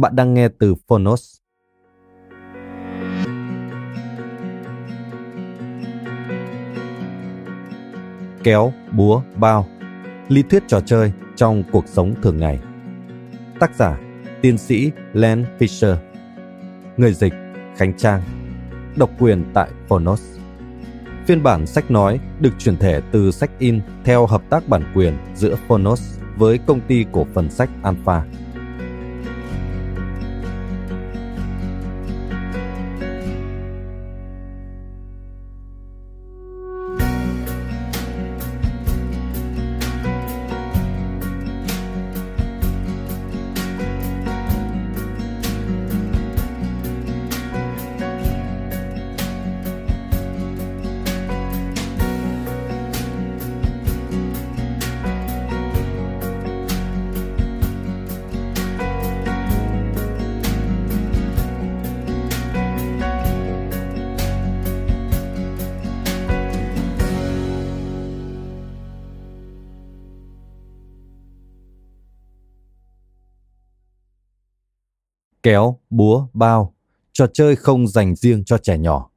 [0.00, 1.36] Bạn đang nghe từ Phonos.
[8.44, 9.66] Kéo, búa, bao
[10.28, 12.58] Lý thuyết trò chơi trong cuộc sống thường ngày
[13.60, 14.00] Tác giả
[14.42, 15.96] Tiến sĩ Len Fisher
[16.96, 17.32] Người dịch
[17.76, 18.22] Khánh Trang
[18.96, 20.22] Độc quyền tại Phonos
[21.26, 25.18] Phiên bản sách nói được chuyển thể từ sách in theo hợp tác bản quyền
[25.34, 28.24] giữa Phonos với công ty cổ phần sách Alpha.
[75.50, 76.74] Kéo, búa, bao,
[77.12, 79.10] trò chơi không dành riêng cho trẻ nhỏ.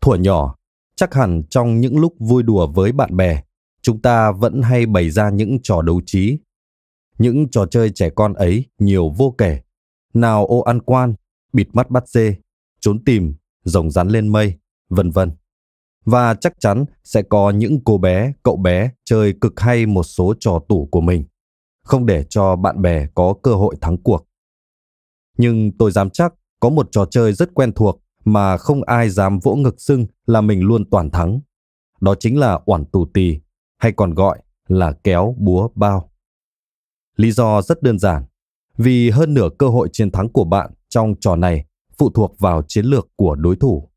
[0.00, 0.54] Thuở nhỏ,
[0.96, 3.42] chắc hẳn trong những lúc vui đùa với bạn bè,
[3.82, 6.38] chúng ta vẫn hay bày ra những trò đấu trí
[7.22, 9.60] những trò chơi trẻ con ấy nhiều vô kể.
[10.14, 11.14] Nào ô ăn quan,
[11.52, 12.36] bịt mắt bắt dê,
[12.80, 13.34] trốn tìm,
[13.64, 15.30] rồng rắn lên mây, vân vân.
[16.04, 20.34] Và chắc chắn sẽ có những cô bé, cậu bé chơi cực hay một số
[20.40, 21.24] trò tủ của mình,
[21.84, 24.26] không để cho bạn bè có cơ hội thắng cuộc.
[25.38, 29.38] Nhưng tôi dám chắc có một trò chơi rất quen thuộc mà không ai dám
[29.38, 31.40] vỗ ngực xưng là mình luôn toàn thắng.
[32.00, 33.40] Đó chính là oản tù tì,
[33.78, 36.11] hay còn gọi là kéo búa bao.
[37.16, 38.24] Lý do rất đơn giản,
[38.76, 41.64] vì hơn nửa cơ hội chiến thắng của bạn trong trò này
[41.98, 43.88] phụ thuộc vào chiến lược của đối thủ.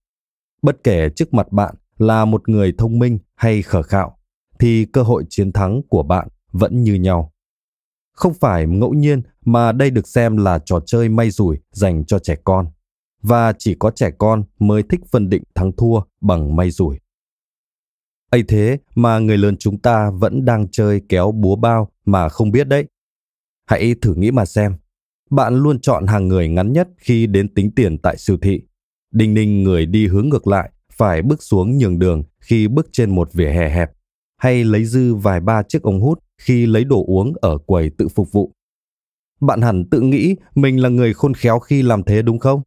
[0.62, 4.18] Bất kể trước mặt bạn là một người thông minh hay khờ khạo,
[4.60, 7.34] thì cơ hội chiến thắng của bạn vẫn như nhau.
[8.14, 12.20] Không phải ngẫu nhiên mà đây được xem là trò chơi may rủi dành cho
[12.20, 12.68] trẻ con,
[13.22, 17.00] và chỉ có trẻ con mới thích phân định thắng thua bằng may rủi.
[18.30, 22.52] ấy thế mà người lớn chúng ta vẫn đang chơi kéo búa bao mà không
[22.52, 22.88] biết đấy.
[23.66, 24.76] Hãy thử nghĩ mà xem.
[25.30, 28.62] Bạn luôn chọn hàng người ngắn nhất khi đến tính tiền tại siêu thị.
[29.12, 33.16] Đinh ninh người đi hướng ngược lại phải bước xuống nhường đường khi bước trên
[33.16, 33.92] một vỉa hè hẹp,
[34.38, 38.08] hay lấy dư vài ba chiếc ống hút khi lấy đồ uống ở quầy tự
[38.08, 38.52] phục vụ.
[39.42, 42.62] Bạn hẳn tự nghĩ mình là người khôn khéo khi làm thế đúng không?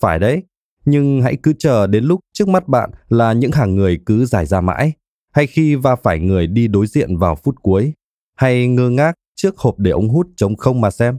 [0.00, 0.42] Phải đấy,
[0.84, 4.46] nhưng hãy cứ chờ đến lúc trước mắt bạn là những hàng người cứ dài
[4.46, 4.92] ra mãi,
[5.32, 7.92] hay khi va phải người đi đối diện vào phút cuối,
[8.36, 11.18] hay ngơ ngác trước hộp để ống hút trống không mà xem.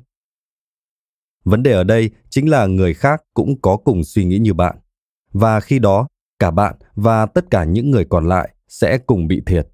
[1.46, 4.78] Vấn đề ở đây chính là người khác cũng có cùng suy nghĩ như bạn.
[5.32, 6.08] Và khi đó,
[6.40, 9.68] cả bạn và tất cả những người còn lại sẽ cùng bị thiệt.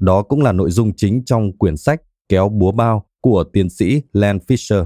[0.00, 4.02] Đó cũng là nội dung chính trong quyển sách Kéo búa bao của tiến sĩ
[4.12, 4.84] Len Fisher.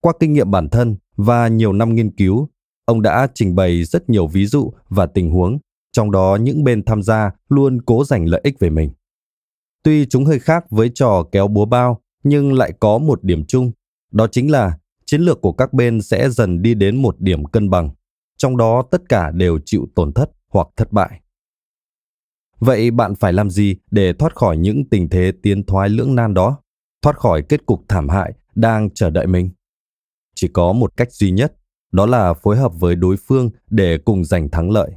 [0.00, 2.48] Qua kinh nghiệm bản thân và nhiều năm nghiên cứu,
[2.84, 5.58] ông đã trình bày rất nhiều ví dụ và tình huống,
[5.92, 8.90] trong đó những bên tham gia luôn cố giành lợi ích về mình.
[9.82, 13.72] Tuy chúng hơi khác với trò kéo búa bao, nhưng lại có một điểm chung,
[14.12, 17.70] đó chính là chiến lược của các bên sẽ dần đi đến một điểm cân
[17.70, 17.90] bằng,
[18.36, 21.20] trong đó tất cả đều chịu tổn thất hoặc thất bại.
[22.58, 26.34] Vậy bạn phải làm gì để thoát khỏi những tình thế tiến thoái lưỡng nan
[26.34, 26.58] đó,
[27.02, 29.50] thoát khỏi kết cục thảm hại đang chờ đợi mình?
[30.34, 31.56] Chỉ có một cách duy nhất,
[31.92, 34.90] đó là phối hợp với đối phương để cùng giành thắng lợi.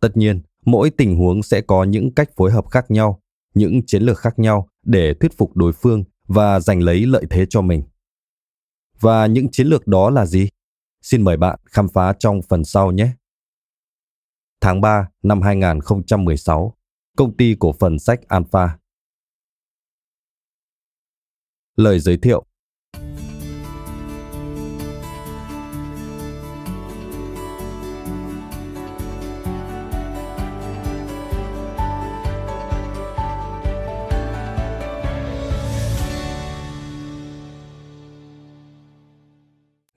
[0.00, 3.19] Tất nhiên, mỗi tình huống sẽ có những cách phối hợp khác nhau,
[3.54, 7.46] những chiến lược khác nhau để thuyết phục đối phương và giành lấy lợi thế
[7.50, 7.82] cho mình.
[9.00, 10.48] Và những chiến lược đó là gì?
[11.02, 13.12] Xin mời bạn khám phá trong phần sau nhé.
[14.60, 16.76] Tháng 3 năm 2016,
[17.16, 18.78] công ty cổ phần sách Alpha.
[21.76, 22.44] Lời giới thiệu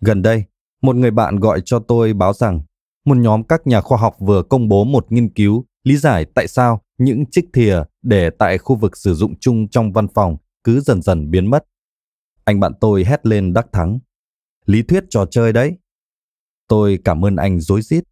[0.06, 0.44] Gần đây,
[0.82, 2.62] một người bạn gọi cho tôi báo rằng
[3.06, 6.48] một nhóm các nhà khoa học vừa công bố một nghiên cứu lý giải tại
[6.48, 10.80] sao những chiếc thìa để tại khu vực sử dụng chung trong văn phòng cứ
[10.80, 11.66] dần dần biến mất.
[12.44, 14.00] Anh bạn tôi hét lên đắc thắng.
[14.66, 15.78] Lý thuyết trò chơi đấy.
[16.68, 18.04] Tôi cảm ơn anh dối rít.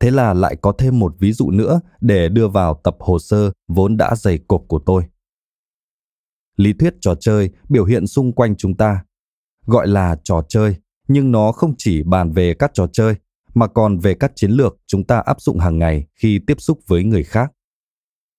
[0.00, 3.52] Thế là lại có thêm một ví dụ nữa để đưa vào tập hồ sơ
[3.68, 5.04] vốn đã dày cộp của tôi.
[6.56, 9.04] Lý thuyết trò chơi biểu hiện xung quanh chúng ta.
[9.66, 10.76] Gọi là trò chơi
[11.08, 13.14] nhưng nó không chỉ bàn về các trò chơi
[13.54, 16.78] mà còn về các chiến lược chúng ta áp dụng hàng ngày khi tiếp xúc
[16.86, 17.52] với người khác.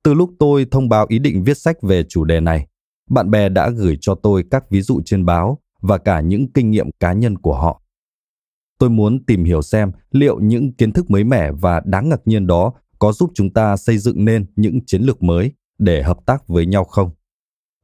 [0.03, 2.67] Từ lúc tôi thông báo ý định viết sách về chủ đề này,
[3.09, 6.71] bạn bè đã gửi cho tôi các ví dụ trên báo và cả những kinh
[6.71, 7.81] nghiệm cá nhân của họ.
[8.79, 12.47] Tôi muốn tìm hiểu xem liệu những kiến thức mới mẻ và đáng ngạc nhiên
[12.47, 16.47] đó có giúp chúng ta xây dựng nên những chiến lược mới để hợp tác
[16.47, 17.09] với nhau không.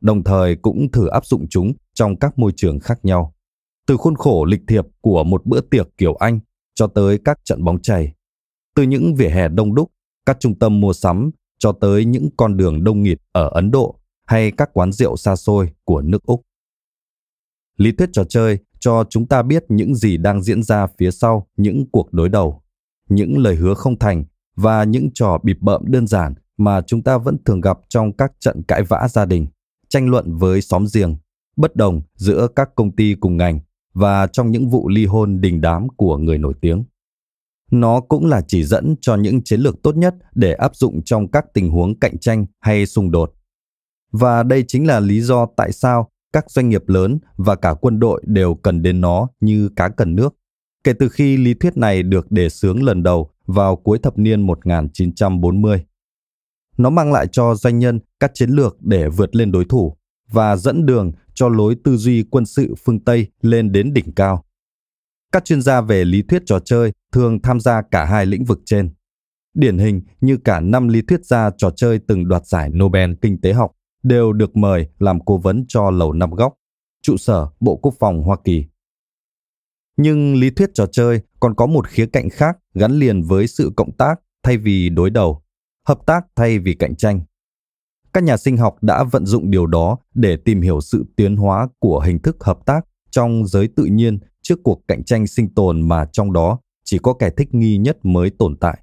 [0.01, 3.33] Đồng thời cũng thử áp dụng chúng trong các môi trường khác nhau
[3.89, 6.39] từ khuôn khổ lịch thiệp của một bữa tiệc kiểu Anh
[6.75, 8.13] cho tới các trận bóng chày,
[8.75, 9.91] từ những vỉa hè đông đúc,
[10.25, 13.99] các trung tâm mua sắm cho tới những con đường đông nghịt ở Ấn Độ
[14.25, 16.41] hay các quán rượu xa xôi của nước Úc.
[17.77, 21.47] Lý thuyết trò chơi cho chúng ta biết những gì đang diễn ra phía sau
[21.57, 22.63] những cuộc đối đầu,
[23.09, 24.23] những lời hứa không thành
[24.55, 28.31] và những trò bịp bợm đơn giản mà chúng ta vẫn thường gặp trong các
[28.39, 29.47] trận cãi vã gia đình,
[29.89, 31.17] tranh luận với xóm giềng,
[31.55, 33.59] bất đồng giữa các công ty cùng ngành
[33.93, 36.83] và trong những vụ ly hôn đình đám của người nổi tiếng.
[37.71, 41.31] Nó cũng là chỉ dẫn cho những chiến lược tốt nhất để áp dụng trong
[41.31, 43.33] các tình huống cạnh tranh hay xung đột.
[44.11, 47.99] Và đây chính là lý do tại sao các doanh nghiệp lớn và cả quân
[47.99, 50.35] đội đều cần đến nó như cá cần nước.
[50.83, 54.41] Kể từ khi lý thuyết này được đề xướng lần đầu vào cuối thập niên
[54.41, 55.85] 1940.
[56.77, 59.97] Nó mang lại cho doanh nhân các chiến lược để vượt lên đối thủ
[60.31, 64.45] và dẫn đường cho lối tư duy quân sự phương Tây lên đến đỉnh cao.
[65.31, 68.59] Các chuyên gia về lý thuyết trò chơi thường tham gia cả hai lĩnh vực
[68.65, 68.93] trên.
[69.53, 73.41] Điển hình như cả năm lý thuyết gia trò chơi từng đoạt giải Nobel Kinh
[73.41, 73.71] tế học
[74.03, 76.53] đều được mời làm cố vấn cho Lầu Năm Góc,
[77.01, 78.65] trụ sở Bộ Quốc phòng Hoa Kỳ.
[79.97, 83.71] Nhưng lý thuyết trò chơi còn có một khía cạnh khác gắn liền với sự
[83.75, 85.43] cộng tác thay vì đối đầu,
[85.87, 87.21] hợp tác thay vì cạnh tranh.
[88.13, 91.67] Các nhà sinh học đã vận dụng điều đó để tìm hiểu sự tiến hóa
[91.79, 95.81] của hình thức hợp tác trong giới tự nhiên trước cuộc cạnh tranh sinh tồn
[95.81, 98.79] mà trong đó chỉ có kẻ thích nghi nhất mới tồn tại.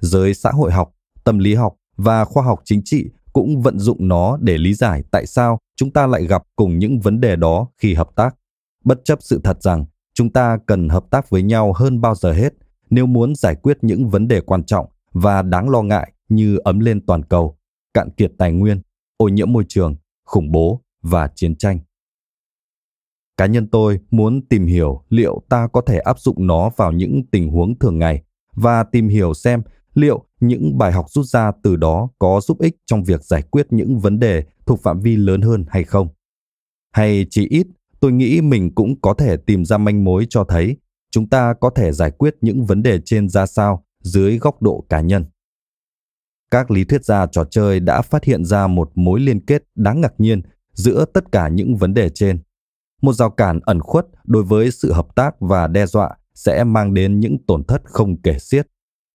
[0.00, 4.08] Giới xã hội học, tâm lý học và khoa học chính trị cũng vận dụng
[4.08, 7.68] nó để lý giải tại sao chúng ta lại gặp cùng những vấn đề đó
[7.78, 8.36] khi hợp tác,
[8.84, 9.84] bất chấp sự thật rằng
[10.14, 12.54] chúng ta cần hợp tác với nhau hơn bao giờ hết
[12.90, 16.80] nếu muốn giải quyết những vấn đề quan trọng và đáng lo ngại như ấm
[16.80, 17.58] lên toàn cầu
[17.94, 18.80] cạn kiệt tài nguyên,
[19.16, 21.78] ô nhiễm môi trường, khủng bố và chiến tranh.
[23.36, 27.22] Cá nhân tôi muốn tìm hiểu liệu ta có thể áp dụng nó vào những
[27.30, 28.22] tình huống thường ngày
[28.54, 29.62] và tìm hiểu xem
[29.94, 33.66] liệu những bài học rút ra từ đó có giúp ích trong việc giải quyết
[33.70, 36.08] những vấn đề thuộc phạm vi lớn hơn hay không.
[36.92, 37.66] Hay chỉ ít,
[38.00, 40.76] tôi nghĩ mình cũng có thể tìm ra manh mối cho thấy
[41.10, 44.84] chúng ta có thể giải quyết những vấn đề trên ra sao dưới góc độ
[44.88, 45.24] cá nhân.
[46.54, 50.00] Các lý thuyết gia trò chơi đã phát hiện ra một mối liên kết đáng
[50.00, 50.42] ngạc nhiên
[50.72, 52.38] giữa tất cả những vấn đề trên.
[53.02, 56.94] Một rào cản ẩn khuất đối với sự hợp tác và đe dọa sẽ mang
[56.94, 58.66] đến những tổn thất không kể xiết,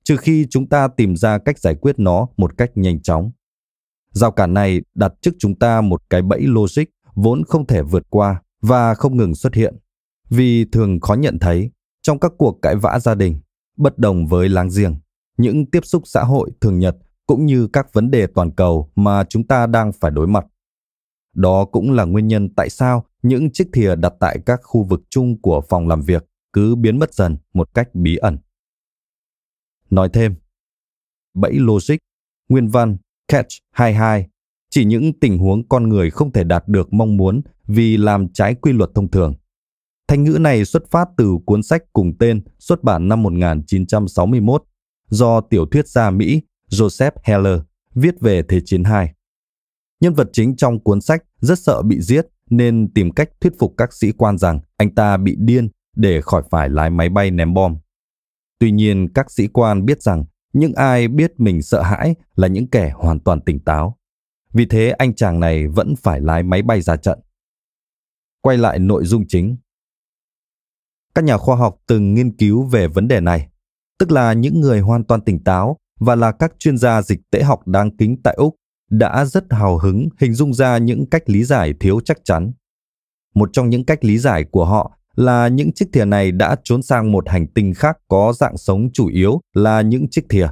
[0.03, 3.31] trừ khi chúng ta tìm ra cách giải quyết nó một cách nhanh chóng.
[4.11, 8.03] Rào cản này đặt trước chúng ta một cái bẫy logic vốn không thể vượt
[8.09, 9.75] qua và không ngừng xuất hiện.
[10.29, 13.39] Vì thường khó nhận thấy, trong các cuộc cãi vã gia đình,
[13.77, 14.95] bất đồng với láng giềng,
[15.37, 16.95] những tiếp xúc xã hội thường nhật
[17.29, 20.45] cũng như các vấn đề toàn cầu mà chúng ta đang phải đối mặt.
[21.35, 25.01] Đó cũng là nguyên nhân tại sao những chiếc thìa đặt tại các khu vực
[25.09, 28.37] chung của phòng làm việc cứ biến mất dần một cách bí ẩn.
[29.89, 30.35] Nói thêm,
[31.33, 31.95] bẫy logic,
[32.49, 34.27] nguyên văn, catch 22
[34.69, 38.55] chỉ những tình huống con người không thể đạt được mong muốn vì làm trái
[38.55, 39.33] quy luật thông thường.
[40.07, 44.63] Thành ngữ này xuất phát từ cuốn sách cùng tên xuất bản năm 1961
[45.09, 47.59] do tiểu thuyết gia Mỹ Joseph Heller
[47.95, 49.07] viết về Thế chiến II.
[50.01, 53.73] Nhân vật chính trong cuốn sách rất sợ bị giết nên tìm cách thuyết phục
[53.77, 57.53] các sĩ quan rằng anh ta bị điên để khỏi phải lái máy bay ném
[57.53, 57.77] bom.
[58.59, 62.67] Tuy nhiên, các sĩ quan biết rằng những ai biết mình sợ hãi là những
[62.67, 63.97] kẻ hoàn toàn tỉnh táo.
[64.53, 67.19] Vì thế anh chàng này vẫn phải lái máy bay ra trận.
[68.41, 69.57] Quay lại nội dung chính.
[71.15, 73.49] Các nhà khoa học từng nghiên cứu về vấn đề này,
[73.99, 77.43] tức là những người hoàn toàn tỉnh táo và là các chuyên gia dịch tễ
[77.43, 78.55] học đáng kính tại Úc
[78.89, 82.51] đã rất hào hứng hình dung ra những cách lý giải thiếu chắc chắn.
[83.35, 86.81] Một trong những cách lý giải của họ là những chiếc thìa này đã trốn
[86.81, 90.47] sang một hành tinh khác có dạng sống chủ yếu là những chiếc thìa,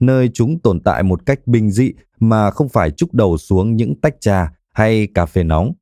[0.00, 4.00] nơi chúng tồn tại một cách bình dị mà không phải trúc đầu xuống những
[4.00, 5.72] tách trà hay cà phê nóng.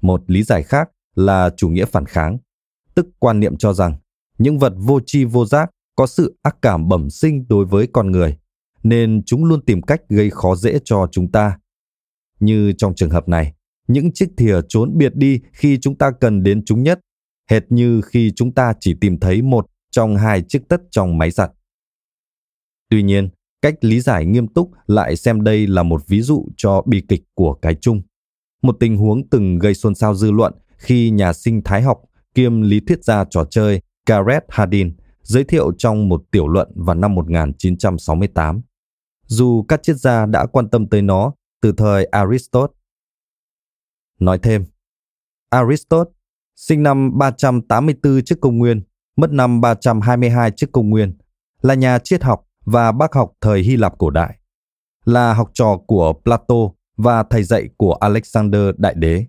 [0.00, 2.38] Một lý giải khác là chủ nghĩa phản kháng,
[2.94, 3.94] tức quan niệm cho rằng
[4.38, 8.10] những vật vô tri vô giác có sự ác cảm bẩm sinh đối với con
[8.10, 8.38] người,
[8.82, 11.58] nên chúng luôn tìm cách gây khó dễ cho chúng ta.
[12.40, 13.52] Như trong trường hợp này,
[13.88, 17.00] những chiếc thìa trốn biệt đi khi chúng ta cần đến chúng nhất,
[17.50, 21.30] hệt như khi chúng ta chỉ tìm thấy một trong hai chiếc tất trong máy
[21.30, 21.50] giặt.
[22.90, 23.28] Tuy nhiên,
[23.62, 27.22] cách lý giải nghiêm túc lại xem đây là một ví dụ cho bi kịch
[27.34, 28.02] của cái chung.
[28.62, 31.98] Một tình huống từng gây xôn xao dư luận khi nhà sinh thái học
[32.34, 34.96] kiêm lý thuyết gia trò chơi Gareth Hardin
[35.28, 38.62] giới thiệu trong một tiểu luận vào năm 1968.
[39.26, 42.74] Dù các triết gia đã quan tâm tới nó từ thời Aristotle.
[44.20, 44.64] Nói thêm,
[45.50, 46.12] Aristotle
[46.56, 48.82] sinh năm 384 trước công nguyên,
[49.16, 51.18] mất năm 322 trước công nguyên,
[51.62, 54.38] là nhà triết học và bác học thời Hy Lạp cổ đại,
[55.04, 56.54] là học trò của Plato
[56.96, 59.26] và thầy dạy của Alexander Đại Đế.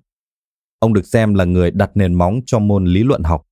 [0.79, 3.45] Ông được xem là người đặt nền móng cho môn lý luận học.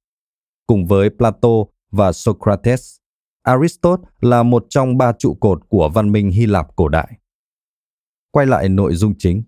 [0.68, 1.50] Cùng với Plato
[1.92, 2.98] và Socrates,
[3.44, 7.20] Aristotle là một trong ba trụ cột của văn minh Hy Lạp cổ đại.
[8.32, 9.44] Quay lại nội dung chính.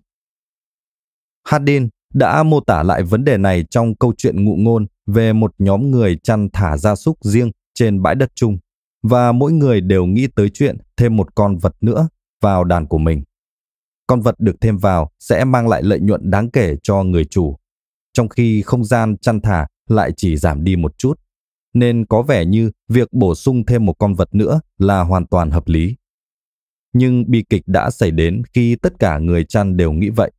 [1.44, 5.54] Hardin đã mô tả lại vấn đề này trong câu chuyện ngụ ngôn về một
[5.58, 8.58] nhóm người chăn thả gia súc riêng trên bãi đất chung
[9.02, 12.08] và mỗi người đều nghĩ tới chuyện thêm một con vật nữa
[12.40, 13.22] vào đàn của mình.
[14.06, 17.56] Con vật được thêm vào sẽ mang lại lợi nhuận đáng kể cho người chủ,
[18.12, 21.20] trong khi không gian chăn thả lại chỉ giảm đi một chút
[21.74, 25.50] nên có vẻ như việc bổ sung thêm một con vật nữa là hoàn toàn
[25.50, 25.96] hợp lý.
[26.92, 30.30] Nhưng bi kịch đã xảy đến khi tất cả người chăn đều nghĩ vậy.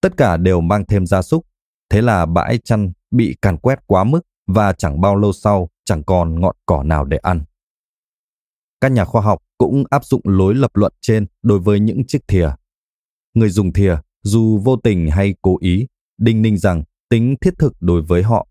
[0.00, 1.46] Tất cả đều mang thêm gia súc,
[1.90, 6.02] thế là bãi chăn bị càn quét quá mức và chẳng bao lâu sau chẳng
[6.02, 7.44] còn ngọn cỏ nào để ăn.
[8.80, 12.28] Các nhà khoa học cũng áp dụng lối lập luận trên đối với những chiếc
[12.28, 12.50] thìa.
[13.34, 15.86] Người dùng thìa, dù vô tình hay cố ý,
[16.18, 18.46] đinh ninh rằng tính thiết thực đối với họ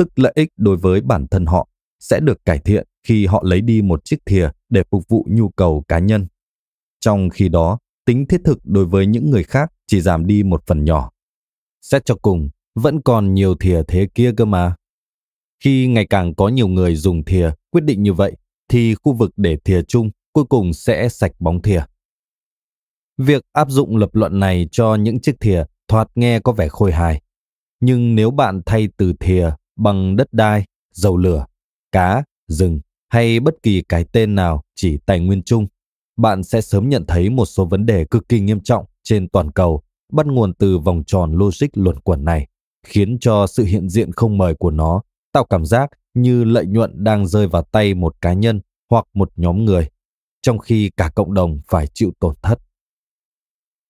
[0.00, 3.60] tức lợi ích đối với bản thân họ, sẽ được cải thiện khi họ lấy
[3.60, 6.26] đi một chiếc thìa để phục vụ nhu cầu cá nhân.
[7.00, 10.62] Trong khi đó, tính thiết thực đối với những người khác chỉ giảm đi một
[10.66, 11.10] phần nhỏ.
[11.82, 14.74] Xét cho cùng, vẫn còn nhiều thìa thế kia cơ mà.
[15.64, 18.36] Khi ngày càng có nhiều người dùng thìa quyết định như vậy,
[18.68, 21.82] thì khu vực để thìa chung cuối cùng sẽ sạch bóng thìa.
[23.18, 26.92] Việc áp dụng lập luận này cho những chiếc thìa thoạt nghe có vẻ khôi
[26.92, 27.22] hài.
[27.80, 29.50] Nhưng nếu bạn thay từ thìa
[29.80, 31.46] bằng đất đai, dầu lửa,
[31.92, 35.66] cá, rừng hay bất kỳ cái tên nào chỉ tài nguyên chung,
[36.16, 39.50] bạn sẽ sớm nhận thấy một số vấn đề cực kỳ nghiêm trọng trên toàn
[39.50, 39.82] cầu
[40.12, 42.46] bắt nguồn từ vòng tròn logic luẩn quẩn này,
[42.86, 47.04] khiến cho sự hiện diện không mời của nó tạo cảm giác như lợi nhuận
[47.04, 48.60] đang rơi vào tay một cá nhân
[48.90, 49.88] hoặc một nhóm người,
[50.42, 52.58] trong khi cả cộng đồng phải chịu tổn thất.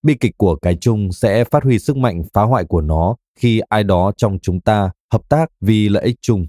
[0.03, 3.61] Bi kịch của cái chung sẽ phát huy sức mạnh phá hoại của nó khi
[3.69, 6.47] ai đó trong chúng ta hợp tác vì lợi ích chung.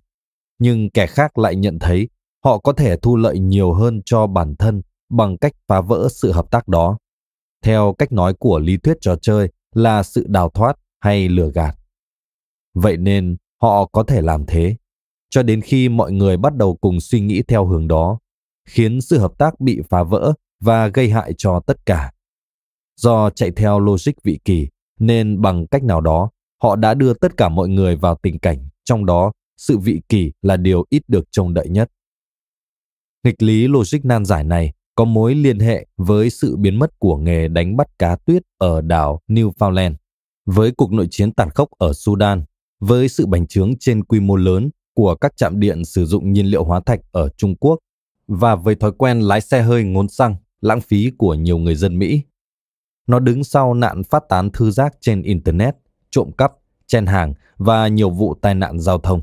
[0.60, 2.10] Nhưng kẻ khác lại nhận thấy
[2.43, 6.31] họ có thể thu lợi nhiều hơn cho bản thân bằng cách phá vỡ sự
[6.31, 6.98] hợp tác đó.
[7.63, 11.75] Theo cách nói của lý thuyết trò chơi là sự đào thoát hay lừa gạt.
[12.74, 14.75] Vậy nên họ có thể làm thế.
[15.29, 18.19] Cho đến khi mọi người bắt đầu cùng suy nghĩ theo hướng đó,
[18.65, 22.12] khiến sự hợp tác bị phá vỡ và gây hại cho tất cả.
[22.95, 24.67] Do chạy theo logic vị kỳ
[25.00, 26.29] nên bằng cách nào đó
[26.61, 30.31] họ đã đưa tất cả mọi người vào tình cảnh, trong đó sự vị kỷ
[30.41, 31.91] là điều ít được trông đợi nhất.
[33.23, 37.17] Nghịch lý logic nan giải này có mối liên hệ với sự biến mất của
[37.17, 39.93] nghề đánh bắt cá tuyết ở đảo Newfoundland,
[40.45, 42.43] Với cuộc nội chiến tàn khốc ở Sudan,
[42.79, 46.45] với sự bành trướng trên quy mô lớn của các trạm điện sử dụng nhiên
[46.45, 47.79] liệu hóa thạch ở Trung Quốc
[48.27, 51.99] và với thói quen lái xe hơi ngốn xăng, lãng phí của nhiều người dân
[51.99, 52.21] Mỹ.
[53.07, 55.75] Nó đứng sau nạn phát tán thư giác trên Internet,
[56.11, 56.51] trộm cắp,
[56.87, 59.21] chen hàng và nhiều vụ tai nạn giao thông.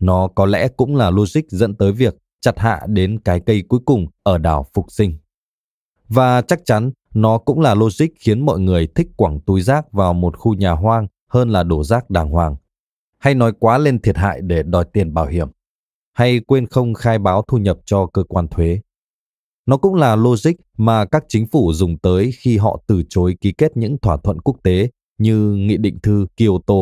[0.00, 3.80] Nó có lẽ cũng là logic dẫn tới việc chặt hạ đến cái cây cuối
[3.84, 5.18] cùng ở đảo Phục Sinh.
[6.08, 10.12] Và chắc chắn nó cũng là logic khiến mọi người thích quẳng túi rác vào
[10.12, 12.56] một khu nhà hoang hơn là đổ rác đàng hoàng.
[13.18, 15.48] Hay nói quá lên thiệt hại để đòi tiền bảo hiểm.
[16.12, 18.80] Hay quên không khai báo thu nhập cho cơ quan thuế.
[19.66, 23.52] Nó cũng là logic mà các chính phủ dùng tới khi họ từ chối ký
[23.52, 26.74] kết những thỏa thuận quốc tế như Nghị định thư Kyoto.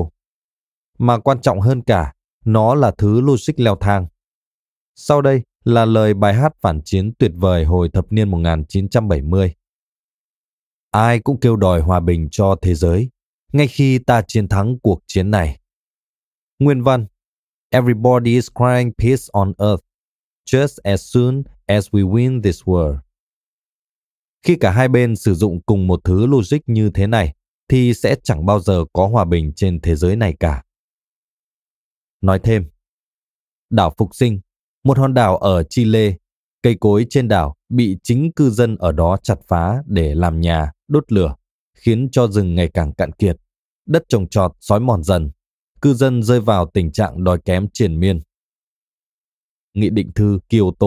[0.99, 2.13] Mà quan trọng hơn cả,
[2.45, 4.07] nó là thứ logic leo thang.
[4.95, 9.55] Sau đây là lời bài hát phản chiến tuyệt vời hồi thập niên 1970.
[10.91, 13.11] Ai cũng kêu đòi hòa bình cho thế giới,
[13.53, 15.61] ngay khi ta chiến thắng cuộc chiến này.
[16.59, 17.07] Nguyên văn
[17.71, 19.85] Everybody is crying peace on earth,
[20.45, 22.97] just as soon as we win this war.
[24.43, 27.35] Khi cả hai bên sử dụng cùng một thứ logic như thế này,
[27.69, 30.63] thì sẽ chẳng bao giờ có hòa bình trên thế giới này cả.
[32.21, 32.71] Nói thêm,
[33.71, 34.41] đảo Phục Sinh,
[34.85, 36.17] một hòn đảo ở Chile,
[36.63, 40.73] cây cối trên đảo bị chính cư dân ở đó chặt phá để làm nhà,
[40.89, 41.35] đốt lửa,
[41.75, 43.37] khiến cho rừng ngày càng cạn kiệt,
[43.87, 45.31] đất trồng trọt xói mòn dần,
[45.81, 48.23] cư dân rơi vào tình trạng đói kém triển miên.
[49.75, 50.87] Nghị định thư Kyoto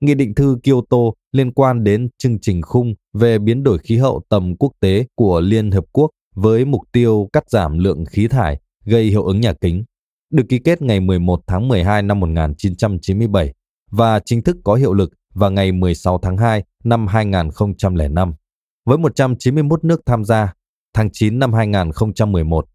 [0.00, 0.96] Nghị định thư Kyoto
[1.36, 5.40] liên quan đến chương trình khung về biến đổi khí hậu tầm quốc tế của
[5.40, 9.52] Liên Hợp Quốc với mục tiêu cắt giảm lượng khí thải gây hiệu ứng nhà
[9.52, 9.84] kính,
[10.30, 13.54] được ký kết ngày 11 tháng 12 năm 1997
[13.90, 18.34] và chính thức có hiệu lực vào ngày 16 tháng 2 năm 2005,
[18.84, 20.52] với 191 nước tham gia
[20.94, 22.66] tháng 9 năm 2011.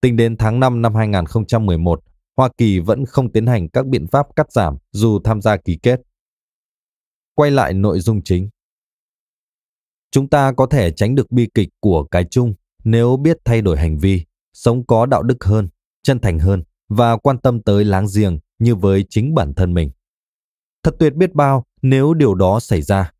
[0.00, 2.00] Tính đến tháng 5 năm 2011,
[2.36, 5.78] Hoa Kỳ vẫn không tiến hành các biện pháp cắt giảm dù tham gia ký
[5.82, 6.00] kết.
[7.40, 8.48] Quay lại nội dung chính.
[10.10, 13.78] Chúng ta có thể tránh được bi kịch của cái chung nếu biết thay đổi
[13.78, 15.68] hành vi, sống có đạo đức hơn,
[16.02, 19.90] chân thành hơn và quan tâm tới láng giềng như với chính bản thân mình.
[20.82, 23.12] Thật tuyệt biết bao nếu điều đó xảy ra.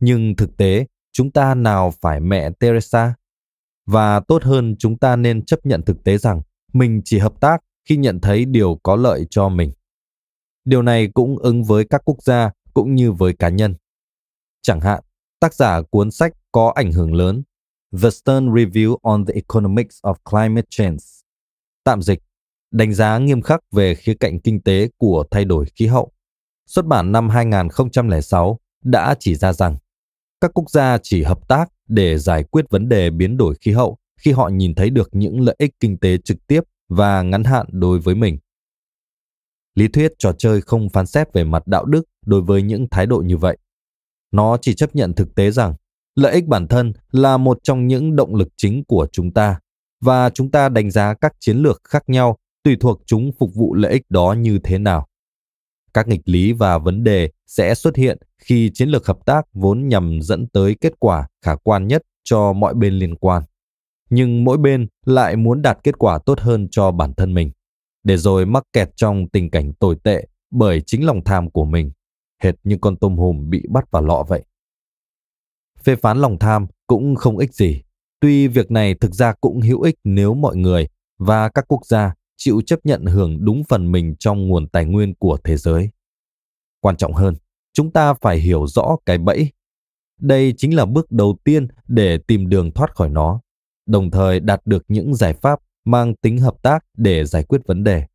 [0.00, 3.14] Nhưng thực tế, chúng ta nào phải mẹ Teresa?
[3.86, 7.62] Và tốt hơn chúng ta nên chấp nhận thực tế rằng mình chỉ hợp tác
[7.88, 9.72] khi nhận thấy điều có lợi cho mình.
[10.64, 13.74] Điều này cũng ứng với các quốc gia cũng như với cá nhân.
[14.62, 15.02] Chẳng hạn,
[15.40, 17.42] tác giả cuốn sách có ảnh hưởng lớn
[18.02, 20.98] The Stern Review on the Economics of Climate Change.
[21.84, 22.22] Tạm dịch,
[22.70, 26.12] đánh giá nghiêm khắc về khía cạnh kinh tế của thay đổi khí hậu.
[26.66, 29.76] Xuất bản năm 2006 đã chỉ ra rằng
[30.40, 33.98] các quốc gia chỉ hợp tác để giải quyết vấn đề biến đổi khí hậu
[34.16, 37.66] khi họ nhìn thấy được những lợi ích kinh tế trực tiếp và ngắn hạn
[37.70, 38.38] đối với mình.
[39.74, 43.06] Lý thuyết trò chơi không phán xét về mặt đạo đức đối với những thái
[43.06, 43.58] độ như vậy.
[44.32, 45.74] Nó chỉ chấp nhận thực tế rằng
[46.14, 49.58] lợi ích bản thân là một trong những động lực chính của chúng ta
[50.00, 53.74] và chúng ta đánh giá các chiến lược khác nhau tùy thuộc chúng phục vụ
[53.74, 55.06] lợi ích đó như thế nào.
[55.94, 59.88] Các nghịch lý và vấn đề sẽ xuất hiện khi chiến lược hợp tác vốn
[59.88, 63.42] nhằm dẫn tới kết quả khả quan nhất cho mọi bên liên quan.
[64.10, 67.50] Nhưng mỗi bên lại muốn đạt kết quả tốt hơn cho bản thân mình,
[68.04, 71.90] để rồi mắc kẹt trong tình cảnh tồi tệ bởi chính lòng tham của mình,
[72.44, 74.44] hệt như con tôm hùm bị bắt vào lọ vậy.
[75.84, 77.82] Phê phán lòng tham cũng không ích gì,
[78.20, 82.14] tuy việc này thực ra cũng hữu ích nếu mọi người và các quốc gia
[82.36, 85.90] chịu chấp nhận hưởng đúng phần mình trong nguồn tài nguyên của thế giới.
[86.80, 87.34] Quan trọng hơn,
[87.72, 89.52] chúng ta phải hiểu rõ cái bẫy.
[90.20, 93.40] Đây chính là bước đầu tiên để tìm đường thoát khỏi nó,
[93.86, 97.84] đồng thời đạt được những giải pháp mang tính hợp tác để giải quyết vấn
[97.84, 98.06] đề.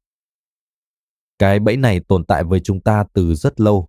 [1.39, 3.88] Cái bẫy này tồn tại với chúng ta từ rất lâu.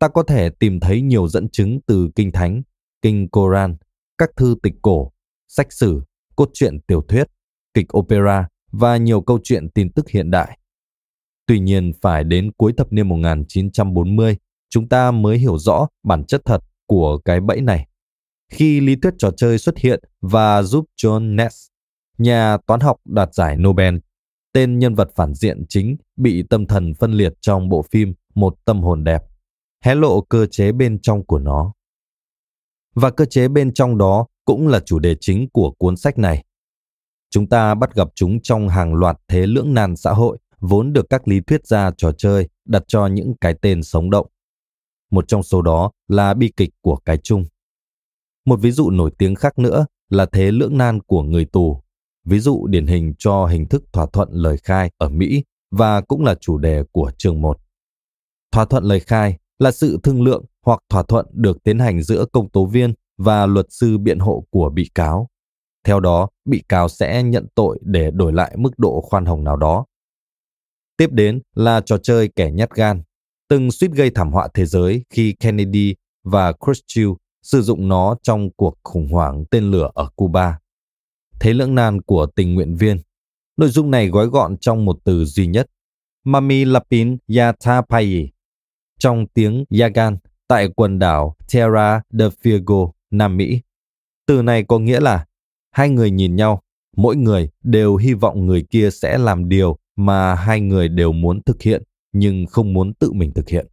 [0.00, 2.62] Ta có thể tìm thấy nhiều dẫn chứng từ Kinh Thánh,
[3.02, 3.76] Kinh Koran,
[4.18, 5.12] các thư tịch cổ,
[5.48, 6.02] sách sử,
[6.36, 7.26] cốt truyện tiểu thuyết,
[7.74, 10.58] kịch opera và nhiều câu chuyện tin tức hiện đại.
[11.46, 14.36] Tuy nhiên, phải đến cuối thập niên 1940,
[14.70, 17.86] chúng ta mới hiểu rõ bản chất thật của cái bẫy này.
[18.52, 21.66] Khi lý thuyết trò chơi xuất hiện và giúp John Ness,
[22.18, 23.96] nhà toán học đạt giải Nobel,
[24.52, 28.54] tên nhân vật phản diện chính bị tâm thần phân liệt trong bộ phim Một
[28.64, 29.22] tâm hồn đẹp,
[29.84, 31.72] hé lộ cơ chế bên trong của nó.
[32.94, 36.44] Và cơ chế bên trong đó cũng là chủ đề chính của cuốn sách này.
[37.30, 41.06] Chúng ta bắt gặp chúng trong hàng loạt thế lưỡng nan xã hội vốn được
[41.10, 44.26] các lý thuyết gia trò chơi đặt cho những cái tên sống động.
[45.10, 47.44] Một trong số đó là bi kịch của cái chung.
[48.44, 51.82] Một ví dụ nổi tiếng khác nữa là thế lưỡng nan của người tù,
[52.24, 56.24] ví dụ điển hình cho hình thức thỏa thuận lời khai ở Mỹ và cũng
[56.24, 57.58] là chủ đề của chương 1.
[58.52, 62.24] Thỏa thuận lời khai là sự thương lượng hoặc thỏa thuận được tiến hành giữa
[62.32, 65.28] công tố viên và luật sư biện hộ của bị cáo.
[65.84, 69.56] Theo đó, bị cáo sẽ nhận tội để đổi lại mức độ khoan hồng nào
[69.56, 69.84] đó.
[70.96, 73.02] Tiếp đến là trò chơi kẻ nhát gan,
[73.48, 75.94] từng suýt gây thảm họa thế giới khi Kennedy
[76.24, 77.10] và Khrushchev
[77.42, 80.58] sử dụng nó trong cuộc khủng hoảng tên lửa ở Cuba.
[81.40, 82.98] Thế lưỡng nan của tình nguyện viên.
[83.56, 85.66] Nội dung này gói gọn trong một từ duy nhất.
[86.24, 88.30] Mami Lapin Yatapayi.
[89.00, 93.60] Trong tiếng Yagan tại quần đảo Terra del Fuego, Nam Mỹ.
[94.26, 95.26] Từ này có nghĩa là
[95.70, 96.62] hai người nhìn nhau,
[96.96, 101.42] mỗi người đều hy vọng người kia sẽ làm điều mà hai người đều muốn
[101.42, 101.82] thực hiện
[102.12, 103.66] nhưng không muốn tự mình thực hiện.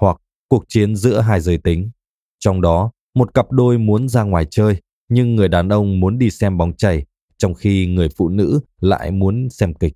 [0.00, 1.90] Hoặc cuộc chiến giữa hai giới tính.
[2.38, 6.30] Trong đó, một cặp đôi muốn ra ngoài chơi, nhưng người đàn ông muốn đi
[6.30, 7.06] xem bóng chày,
[7.38, 9.92] trong khi người phụ nữ lại muốn xem kịch.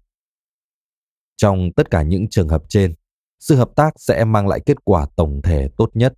[1.36, 2.94] Trong tất cả những trường hợp trên,
[3.42, 6.14] sự hợp tác sẽ mang lại kết quả tổng thể tốt nhất.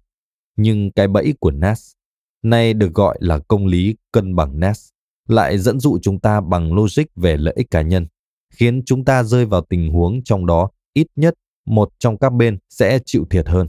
[0.57, 1.97] Nhưng cái bẫy của Nash,
[2.43, 4.93] nay được gọi là công lý cân bằng Nash,
[5.29, 8.07] lại dẫn dụ chúng ta bằng logic về lợi ích cá nhân,
[8.51, 11.35] khiến chúng ta rơi vào tình huống trong đó ít nhất
[11.67, 13.69] một trong các bên sẽ chịu thiệt hơn.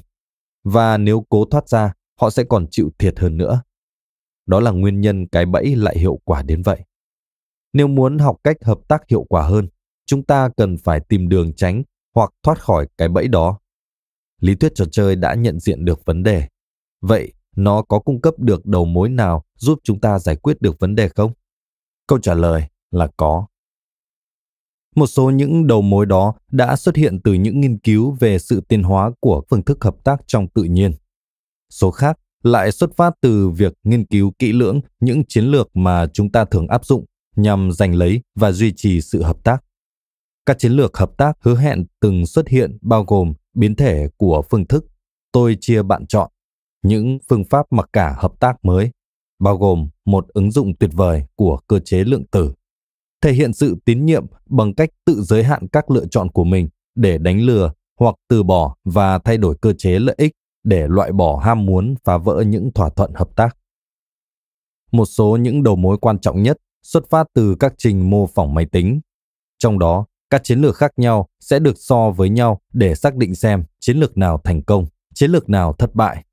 [0.64, 3.62] Và nếu cố thoát ra, họ sẽ còn chịu thiệt hơn nữa.
[4.46, 6.82] Đó là nguyên nhân cái bẫy lại hiệu quả đến vậy.
[7.74, 9.68] Nếu muốn học cách hợp tác hiệu quả hơn,
[10.06, 11.84] chúng ta cần phải tìm đường tránh
[12.16, 13.60] hoặc thoát khỏi cái bẫy đó.
[14.42, 16.48] Lý thuyết trò chơi đã nhận diện được vấn đề.
[17.02, 20.80] Vậy, nó có cung cấp được đầu mối nào giúp chúng ta giải quyết được
[20.80, 21.32] vấn đề không?
[22.08, 23.48] Câu trả lời là có.
[24.96, 28.62] Một số những đầu mối đó đã xuất hiện từ những nghiên cứu về sự
[28.62, 30.92] tiến hóa của phương thức hợp tác trong tự nhiên.
[31.70, 36.08] Số khác lại xuất phát từ việc nghiên cứu kỹ lưỡng những chiến lược mà
[36.14, 39.65] chúng ta thường áp dụng nhằm giành lấy và duy trì sự hợp tác.
[40.46, 44.42] Các chiến lược hợp tác hứa hẹn từng xuất hiện bao gồm biến thể của
[44.50, 44.86] phương thức
[45.32, 46.32] tôi chia bạn chọn,
[46.84, 48.92] những phương pháp mặc cả hợp tác mới,
[49.40, 52.54] bao gồm một ứng dụng tuyệt vời của cơ chế lượng tử,
[53.22, 56.70] thể hiện sự tín nhiệm bằng cách tự giới hạn các lựa chọn của mình
[56.96, 60.32] để đánh lừa hoặc từ bỏ và thay đổi cơ chế lợi ích
[60.64, 63.58] để loại bỏ ham muốn phá vỡ những thỏa thuận hợp tác.
[64.92, 68.54] Một số những đầu mối quan trọng nhất xuất phát từ các trình mô phỏng
[68.54, 69.02] máy tính.
[69.60, 73.36] Trong đó, các chiến lược khác nhau sẽ được so với nhau để xác định
[73.36, 76.26] xem chiến lược nào thành công, chiến lược nào thất bại.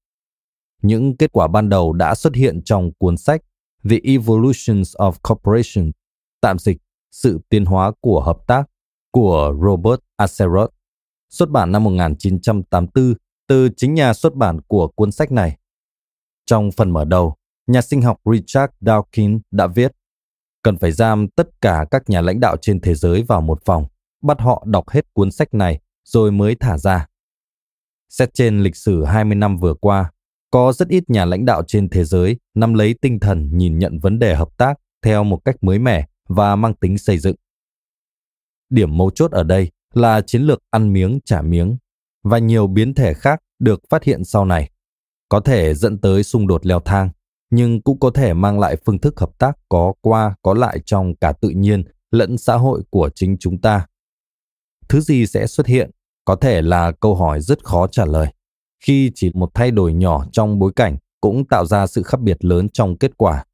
[0.83, 3.43] Những kết quả ban đầu đã xuất hiện trong cuốn sách
[3.91, 5.91] The Evolutions of Cooperation,
[6.41, 6.79] tạm dịch
[7.13, 8.65] Sự tiến hóa của hợp tác
[9.11, 10.69] của Robert Axelrod,
[11.31, 13.15] xuất bản năm 1984
[13.49, 15.59] từ chính nhà xuất bản của cuốn sách này.
[16.47, 17.35] Trong phần mở đầu,
[17.67, 19.93] nhà sinh học Richard Dawkins đã viết
[20.63, 23.87] cần phải giam tất cả các nhà lãnh đạo trên thế giới vào một phòng,
[24.23, 27.07] bắt họ đọc hết cuốn sách này rồi mới thả ra.
[28.09, 30.11] Xét trên lịch sử 20 năm vừa qua,
[30.51, 33.99] có rất ít nhà lãnh đạo trên thế giới nắm lấy tinh thần nhìn nhận
[33.99, 37.37] vấn đề hợp tác theo một cách mới mẻ và mang tính xây dựng.
[38.71, 41.77] Điểm mấu chốt ở đây là chiến lược ăn miếng trả miếng
[42.23, 44.71] và nhiều biến thể khác được phát hiện sau này,
[45.29, 47.11] có thể dẫn tới xung đột leo thang,
[47.53, 51.15] nhưng cũng có thể mang lại phương thức hợp tác có qua có lại trong
[51.17, 53.87] cả tự nhiên lẫn xã hội của chính chúng ta.
[54.89, 55.91] Thứ gì sẽ xuất hiện
[56.25, 58.27] có thể là câu hỏi rất khó trả lời,
[58.85, 62.45] khi chỉ một thay đổi nhỏ trong bối cảnh cũng tạo ra sự khác biệt
[62.45, 63.45] lớn trong kết quả.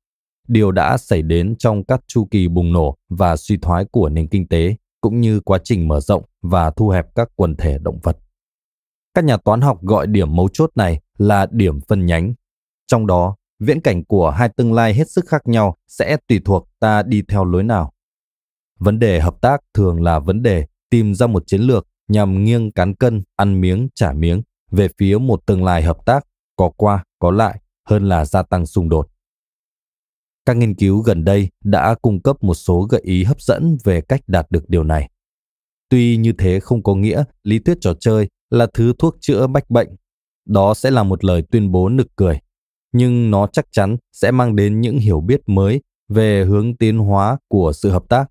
[0.48, 4.28] Điều đã xảy đến trong các chu kỳ bùng nổ và suy thoái của nền
[4.28, 7.98] kinh tế, cũng như quá trình mở rộng và thu hẹp các quần thể động
[8.02, 8.18] vật.
[9.14, 12.34] Các nhà toán học gọi điểm mấu chốt này là điểm phân nhánh.
[12.86, 16.68] Trong đó, viễn cảnh của hai tương lai hết sức khác nhau sẽ tùy thuộc
[16.80, 17.92] ta đi theo lối nào.
[18.78, 22.72] Vấn đề hợp tác thường là vấn đề tìm ra một chiến lược nhằm nghiêng
[22.72, 27.04] cán cân, ăn miếng, trả miếng về phía một tương lai hợp tác có qua,
[27.18, 29.08] có lại hơn là gia tăng xung đột.
[30.46, 34.00] Các nghiên cứu gần đây đã cung cấp một số gợi ý hấp dẫn về
[34.00, 35.10] cách đạt được điều này.
[35.88, 39.70] Tuy như thế không có nghĩa lý thuyết trò chơi là thứ thuốc chữa bách
[39.70, 39.88] bệnh.
[40.46, 42.38] Đó sẽ là một lời tuyên bố nực cười,
[42.92, 47.38] nhưng nó chắc chắn sẽ mang đến những hiểu biết mới về hướng tiến hóa
[47.48, 48.30] của sự hợp tác,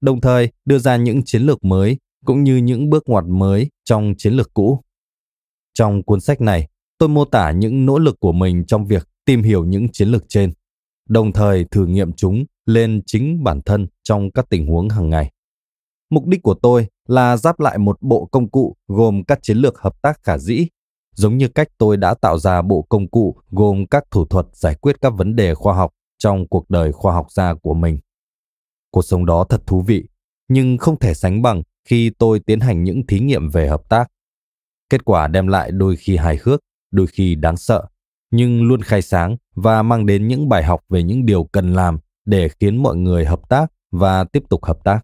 [0.00, 4.14] đồng thời đưa ra những chiến lược mới cũng như những bước ngoặt mới trong
[4.18, 4.80] chiến lược cũ.
[5.74, 6.68] Trong cuốn sách này,
[6.98, 10.24] tôi mô tả những nỗ lực của mình trong việc tìm hiểu những chiến lược
[10.28, 10.52] trên,
[11.08, 15.32] đồng thời thử nghiệm chúng lên chính bản thân trong các tình huống hàng ngày.
[16.10, 19.78] Mục đích của tôi là giáp lại một bộ công cụ gồm các chiến lược
[19.78, 20.66] hợp tác khả dĩ,
[21.18, 24.74] giống như cách tôi đã tạo ra bộ công cụ gồm các thủ thuật giải
[24.74, 27.98] quyết các vấn đề khoa học trong cuộc đời khoa học gia của mình.
[28.90, 30.08] Cuộc sống đó thật thú vị,
[30.48, 34.10] nhưng không thể sánh bằng khi tôi tiến hành những thí nghiệm về hợp tác.
[34.90, 37.86] Kết quả đem lại đôi khi hài hước, đôi khi đáng sợ,
[38.30, 41.98] nhưng luôn khai sáng và mang đến những bài học về những điều cần làm
[42.24, 45.00] để khiến mọi người hợp tác và tiếp tục hợp tác.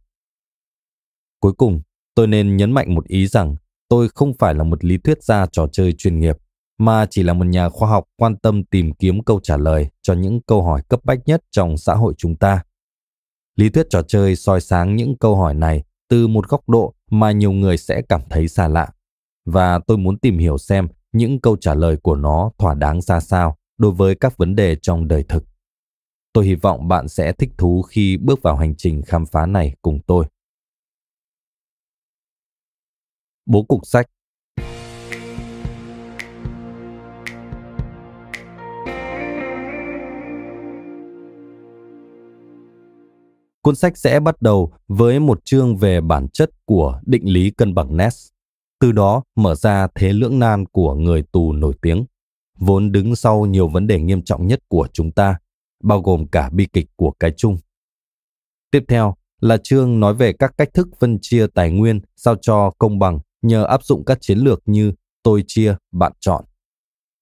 [1.41, 1.81] Cuối cùng,
[2.15, 3.57] tôi nên nhấn mạnh một ý rằng
[3.89, 6.37] tôi không phải là một lý thuyết gia trò chơi chuyên nghiệp,
[6.79, 10.15] mà chỉ là một nhà khoa học quan tâm tìm kiếm câu trả lời cho
[10.15, 12.63] những câu hỏi cấp bách nhất trong xã hội chúng ta.
[13.57, 17.33] Lý thuyết trò chơi soi sáng những câu hỏi này từ một góc độ mà
[17.33, 18.89] nhiều người sẽ cảm thấy xa lạ.
[19.45, 23.21] Và tôi muốn tìm hiểu xem những câu trả lời của nó thỏa đáng ra
[23.21, 25.45] sao đối với các vấn đề trong đời thực.
[26.33, 29.75] Tôi hy vọng bạn sẽ thích thú khi bước vào hành trình khám phá này
[29.83, 30.25] cùng tôi.
[33.47, 34.07] Bố cục sách
[43.63, 47.75] Cuốn sách sẽ bắt đầu với một chương về bản chất của định lý cân
[47.75, 48.29] bằng Ness,
[48.81, 52.05] từ đó mở ra thế lưỡng nan của người tù nổi tiếng,
[52.59, 55.39] vốn đứng sau nhiều vấn đề nghiêm trọng nhất của chúng ta,
[55.83, 57.59] bao gồm cả bi kịch của cái chung.
[58.71, 62.71] Tiếp theo là chương nói về các cách thức phân chia tài nguyên sao cho
[62.79, 66.45] công bằng nhờ áp dụng các chiến lược như tôi chia, bạn chọn.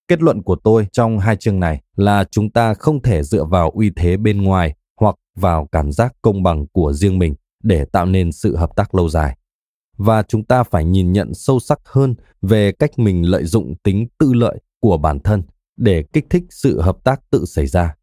[0.09, 3.71] Kết luận của tôi trong hai chương này là chúng ta không thể dựa vào
[3.71, 8.07] uy thế bên ngoài hoặc vào cảm giác công bằng của riêng mình để tạo
[8.07, 9.39] nên sự hợp tác lâu dài.
[9.97, 14.07] Và chúng ta phải nhìn nhận sâu sắc hơn về cách mình lợi dụng tính
[14.19, 15.43] tự lợi của bản thân
[15.77, 17.95] để kích thích sự hợp tác tự xảy ra.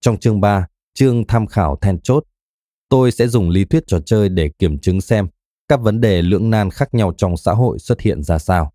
[0.00, 2.24] Trong chương 3, chương tham khảo then chốt,
[2.88, 5.28] tôi sẽ dùng lý thuyết trò chơi để kiểm chứng xem
[5.68, 8.72] các vấn đề lưỡng nan khác nhau trong xã hội xuất hiện ra sao.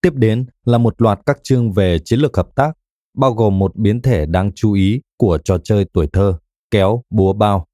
[0.00, 2.72] Tiếp đến là một loạt các chương về chiến lược hợp tác,
[3.14, 6.38] bao gồm một biến thể đáng chú ý của trò chơi tuổi thơ,
[6.70, 7.66] kéo búa bao.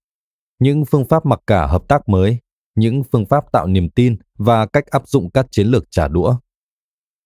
[0.59, 2.39] Những phương pháp mặc cả hợp tác mới,
[2.75, 6.37] những phương pháp tạo niềm tin và cách áp dụng các chiến lược trả đũa.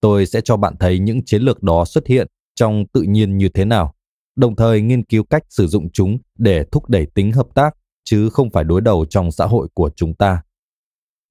[0.01, 3.49] Tôi sẽ cho bạn thấy những chiến lược đó xuất hiện trong tự nhiên như
[3.49, 3.95] thế nào,
[4.37, 8.31] đồng thời nghiên cứu cách sử dụng chúng để thúc đẩy tính hợp tác chứ
[8.31, 10.43] không phải đối đầu trong xã hội của chúng ta.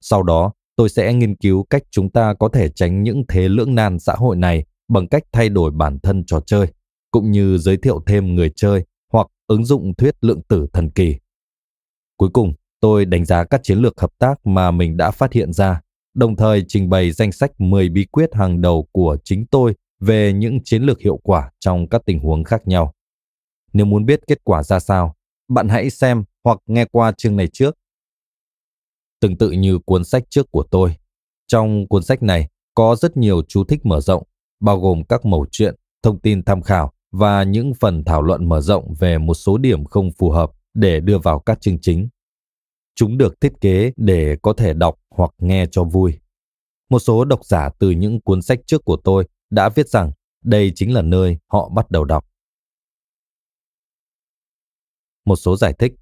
[0.00, 3.74] Sau đó, tôi sẽ nghiên cứu cách chúng ta có thể tránh những thế lưỡng
[3.74, 6.66] nan xã hội này bằng cách thay đổi bản thân trò chơi,
[7.10, 11.16] cũng như giới thiệu thêm người chơi hoặc ứng dụng thuyết lượng tử thần kỳ.
[12.16, 15.52] Cuối cùng, tôi đánh giá các chiến lược hợp tác mà mình đã phát hiện
[15.52, 15.80] ra,
[16.14, 20.32] đồng thời trình bày danh sách 10 bí quyết hàng đầu của chính tôi về
[20.32, 22.92] những chiến lược hiệu quả trong các tình huống khác nhau.
[23.72, 25.14] Nếu muốn biết kết quả ra sao,
[25.48, 27.76] bạn hãy xem hoặc nghe qua chương này trước
[29.20, 30.96] tương tự như cuốn sách trước của tôi.
[31.46, 34.22] Trong cuốn sách này có rất nhiều chú thích mở rộng,
[34.60, 38.60] bao gồm các mẩu chuyện, thông tin tham khảo và những phần thảo luận mở
[38.60, 42.08] rộng về một số điểm không phù hợp để đưa vào các chương chính.
[42.94, 46.18] Chúng được thiết kế để có thể đọc hoặc nghe cho vui.
[46.90, 50.12] Một số độc giả từ những cuốn sách trước của tôi đã viết rằng
[50.44, 52.24] đây chính là nơi họ bắt đầu đọc.
[55.24, 55.92] Một số giải thích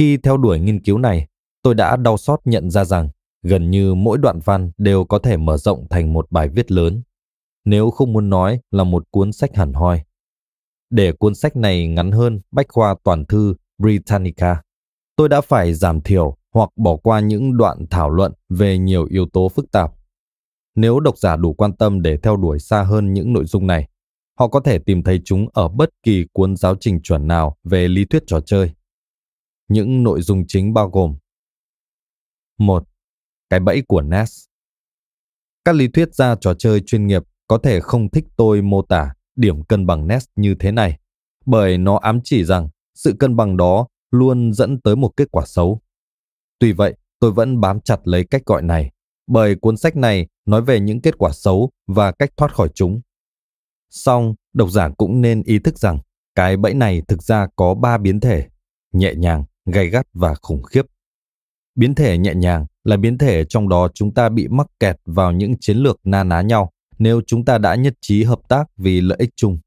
[0.00, 1.26] Khi theo đuổi nghiên cứu này,
[1.62, 3.08] tôi đã đau xót nhận ra rằng
[3.42, 7.02] gần như mỗi đoạn văn đều có thể mở rộng thành một bài viết lớn,
[7.64, 10.02] nếu không muốn nói là một cuốn sách hẳn hoi.
[10.90, 14.62] Để cuốn sách này ngắn hơn Bách khoa toàn thư Britannica,
[15.16, 19.26] tôi đã phải giảm thiểu hoặc bỏ qua những đoạn thảo luận về nhiều yếu
[19.32, 19.92] tố phức tạp.
[20.74, 23.88] Nếu độc giả đủ quan tâm để theo đuổi xa hơn những nội dung này,
[24.38, 27.88] họ có thể tìm thấy chúng ở bất kỳ cuốn giáo trình chuẩn nào về
[27.88, 28.72] lý thuyết trò chơi.
[29.70, 31.16] Những nội dung chính bao gồm
[32.58, 32.88] một
[33.50, 34.44] Cái bẫy của Ness
[35.64, 39.14] Các lý thuyết gia trò chơi chuyên nghiệp có thể không thích tôi mô tả
[39.36, 40.98] điểm cân bằng Ness như thế này,
[41.46, 45.44] bởi nó ám chỉ rằng sự cân bằng đó luôn dẫn tới một kết quả
[45.46, 45.80] xấu.
[46.58, 48.90] Tuy vậy, tôi vẫn bám chặt lấy cách gọi này,
[49.26, 53.00] bởi cuốn sách này nói về những kết quả xấu và cách thoát khỏi chúng.
[53.90, 55.98] Song, độc giả cũng nên ý thức rằng
[56.34, 58.48] cái bẫy này thực ra có ba biến thể,
[58.92, 60.82] nhẹ nhàng, gay gắt và khủng khiếp.
[61.74, 65.32] Biến thể nhẹ nhàng là biến thể trong đó chúng ta bị mắc kẹt vào
[65.32, 69.00] những chiến lược na ná nhau nếu chúng ta đã nhất trí hợp tác vì
[69.00, 69.58] lợi ích chung.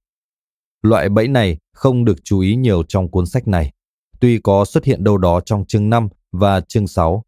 [0.82, 3.72] Loại bẫy này không được chú ý nhiều trong cuốn sách này,
[4.20, 7.24] tuy có xuất hiện đâu đó trong chương 5 và chương 6.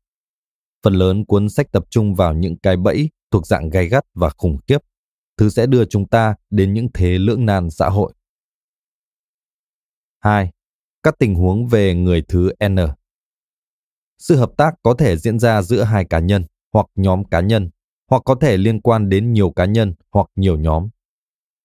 [0.83, 4.29] Phần lớn cuốn sách tập trung vào những cái bẫy thuộc dạng gay gắt và
[4.29, 4.77] khủng khiếp,
[5.37, 8.13] thứ sẽ đưa chúng ta đến những thế lưỡng nan xã hội.
[10.19, 10.51] 2
[11.05, 12.75] các tình huống về người thứ N.
[14.19, 17.69] Sự hợp tác có thể diễn ra giữa hai cá nhân hoặc nhóm cá nhân,
[18.09, 20.89] hoặc có thể liên quan đến nhiều cá nhân hoặc nhiều nhóm.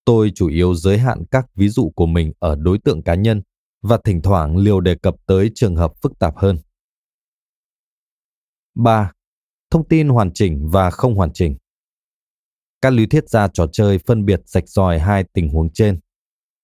[0.05, 3.43] Tôi chủ yếu giới hạn các ví dụ của mình ở đối tượng cá nhân
[3.83, 6.59] và thỉnh thoảng liều đề cập tới trường hợp phức tạp hơn.
[8.75, 9.13] 3.
[9.71, 11.57] Thông tin hoàn chỉnh và không hoàn chỉnh.
[12.81, 16.01] Các lý thuyết gia trò chơi phân biệt rạch ròi hai tình huống trên.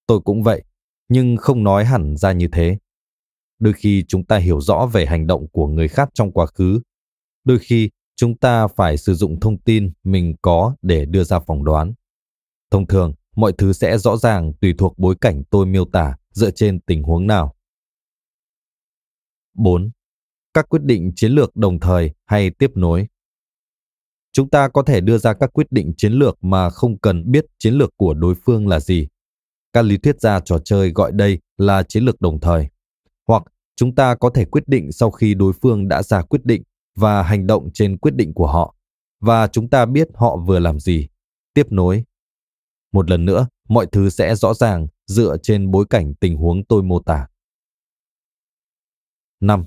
[0.06, 0.64] Tôi cũng vậy,
[1.08, 2.78] nhưng không nói hẳn ra như thế.
[3.58, 6.80] Đôi khi chúng ta hiểu rõ về hành động của người khác trong quá khứ.
[7.44, 11.64] Đôi khi chúng ta phải sử dụng thông tin mình có để đưa ra phỏng
[11.64, 11.94] đoán.
[12.70, 16.50] Thông thường, mọi thứ sẽ rõ ràng tùy thuộc bối cảnh tôi miêu tả dựa
[16.50, 17.54] trên tình huống nào.
[19.54, 19.90] 4.
[20.54, 23.08] Các quyết định chiến lược đồng thời hay tiếp nối.
[24.32, 27.46] Chúng ta có thể đưa ra các quyết định chiến lược mà không cần biết
[27.58, 29.08] chiến lược của đối phương là gì.
[29.76, 32.68] Các lý thuyết gia trò chơi gọi đây là chiến lược đồng thời.
[33.28, 33.42] Hoặc
[33.76, 36.62] chúng ta có thể quyết định sau khi đối phương đã ra quyết định
[36.94, 38.74] và hành động trên quyết định của họ,
[39.20, 41.08] và chúng ta biết họ vừa làm gì.
[41.54, 42.04] Tiếp nối.
[42.92, 46.82] Một lần nữa, mọi thứ sẽ rõ ràng dựa trên bối cảnh tình huống tôi
[46.82, 47.28] mô tả.
[49.40, 49.64] 5.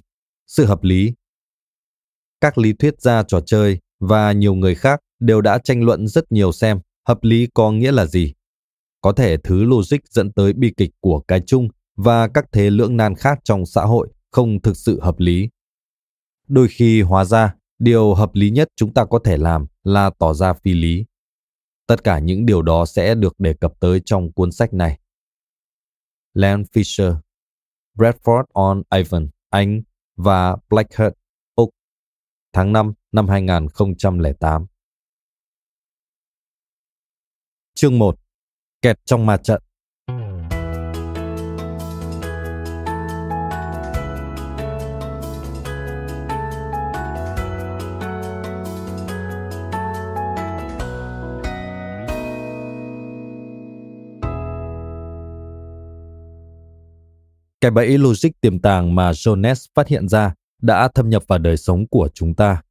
[0.48, 1.13] Sự hợp lý
[2.41, 6.32] Các lý thuyết gia trò chơi và nhiều người khác đều đã tranh luận rất
[6.32, 8.34] nhiều xem hợp lý có nghĩa là gì.
[9.01, 12.97] Có thể thứ logic dẫn tới bi kịch của cái chung và các thế lưỡng
[12.97, 15.49] nan khác trong xã hội không thực sự hợp lý.
[16.47, 20.33] Đôi khi hóa ra, điều hợp lý nhất chúng ta có thể làm là tỏ
[20.33, 21.05] ra phi lý.
[21.88, 24.99] Tất cả những điều đó sẽ được đề cập tới trong cuốn sách này.
[26.33, 27.15] Len Fisher,
[27.97, 29.81] Bradford on Avon, Anh
[30.15, 31.13] và Blackheart,
[31.55, 31.69] Úc,
[32.53, 34.65] tháng 5 năm 2008.
[37.73, 38.19] Chương 1.
[38.81, 39.61] Kẹt trong ma trận
[57.61, 61.57] Cái bẫy logic tiềm tàng mà Jones phát hiện ra đã thâm nhập vào đời
[61.57, 62.61] sống của chúng ta.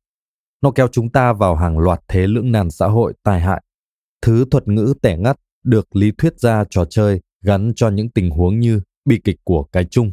[0.62, 3.62] Nó kéo chúng ta vào hàng loạt thế lưỡng nan xã hội tai hại.
[4.22, 5.36] Thứ thuật ngữ tẻ ngắt
[5.68, 9.62] được lý thuyết ra trò chơi gắn cho những tình huống như bi kịch của
[9.62, 10.12] cái chung.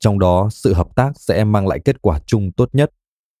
[0.00, 2.90] Trong đó, sự hợp tác sẽ mang lại kết quả chung tốt nhất,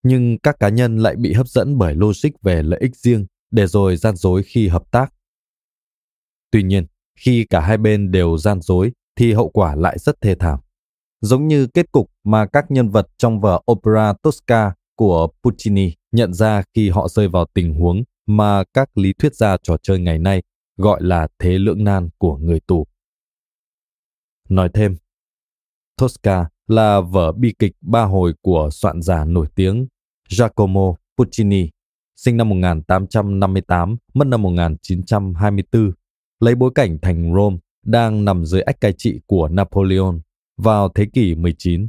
[0.02, 3.66] nhưng các cá nhân lại bị hấp dẫn bởi logic về lợi ích riêng để
[3.66, 5.12] rồi gian dối khi hợp tác.
[6.50, 6.86] Tuy nhiên,
[7.18, 10.58] khi cả hai bên đều gian dối thì hậu quả lại rất thê thảm.
[11.20, 16.34] Giống như kết cục mà các nhân vật trong vở opera Tosca của Puccini nhận
[16.34, 20.18] ra khi họ rơi vào tình huống mà các lý thuyết gia trò chơi ngày
[20.18, 20.42] nay
[20.76, 22.86] gọi là thế lưỡng nan của người tù.
[24.48, 24.96] Nói thêm,
[25.96, 29.86] Tosca là vở bi kịch ba hồi của soạn giả nổi tiếng
[30.28, 31.70] Giacomo Puccini,
[32.16, 35.92] sinh năm 1858, mất năm 1924,
[36.40, 40.18] lấy bối cảnh thành Rome đang nằm dưới ách cai trị của Napoleon
[40.56, 41.88] vào thế kỷ 19.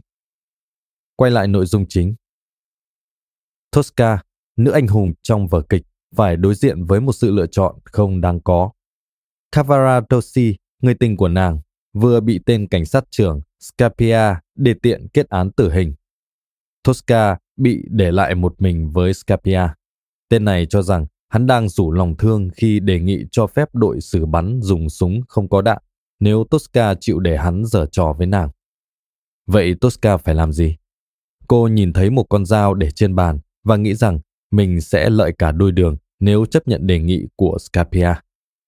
[1.15, 2.15] Quay lại nội dung chính.
[3.71, 4.23] Tosca,
[4.57, 5.83] nữ anh hùng trong vở kịch,
[6.15, 8.71] phải đối diện với một sự lựa chọn không đáng có.
[9.55, 11.59] Cavaradossi, người tình của nàng,
[11.93, 15.93] vừa bị tên cảnh sát trưởng Scapia đề tiện kết án tử hình.
[16.83, 19.61] Tosca bị để lại một mình với Scapia.
[20.29, 24.01] Tên này cho rằng hắn đang rủ lòng thương khi đề nghị cho phép đội
[24.01, 25.81] xử bắn dùng súng không có đạn
[26.19, 28.49] nếu Tosca chịu để hắn dở trò với nàng.
[29.47, 30.75] Vậy Tosca phải làm gì?
[31.47, 34.19] Cô nhìn thấy một con dao để trên bàn và nghĩ rằng
[34.51, 38.13] mình sẽ lợi cả đôi đường nếu chấp nhận đề nghị của Scapia.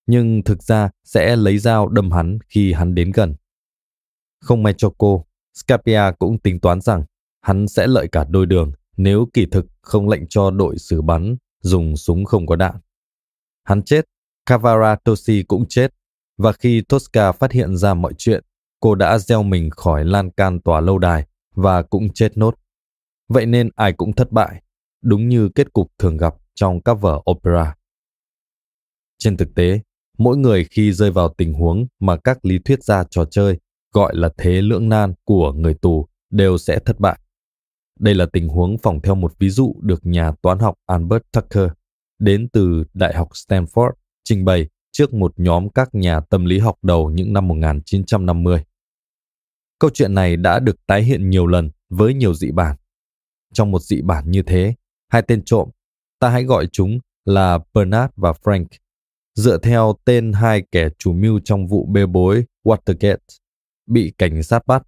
[0.08, 3.34] Nhưng thực ra sẽ lấy dao đâm hắn khi hắn đến gần.
[4.40, 7.04] Không may cho cô, Scapia cũng tính toán rằng
[7.40, 11.36] hắn sẽ lợi cả đôi đường nếu kỳ thực không lệnh cho đội xử bắn
[11.62, 12.76] dùng súng không có đạn.
[13.64, 14.04] Hắn chết,
[14.46, 15.94] Cavaratosi cũng chết,
[16.36, 18.44] và khi Tosca phát hiện ra mọi chuyện,
[18.80, 22.54] cô đã gieo mình khỏi lan can tòa lâu đài và cũng chết nốt.
[23.28, 24.62] Vậy nên ai cũng thất bại,
[25.02, 27.76] đúng như kết cục thường gặp trong các vở opera.
[29.18, 29.80] Trên thực tế,
[30.18, 33.58] mỗi người khi rơi vào tình huống mà các lý thuyết gia trò chơi
[33.92, 37.18] gọi là thế lưỡng nan của người tù đều sẽ thất bại.
[38.00, 41.68] Đây là tình huống phỏng theo một ví dụ được nhà toán học Albert Tucker
[42.18, 43.90] đến từ Đại học Stanford
[44.24, 48.64] trình bày trước một nhóm các nhà tâm lý học đầu những năm 1950.
[49.78, 52.76] Câu chuyện này đã được tái hiện nhiều lần với nhiều dị bản.
[53.52, 54.74] Trong một dị bản như thế,
[55.08, 55.68] hai tên trộm,
[56.18, 58.66] ta hãy gọi chúng là Bernard và Frank,
[59.38, 63.16] dựa theo tên hai kẻ chủ mưu trong vụ bê bối Watergate,
[63.86, 64.82] bị cảnh sát bắt.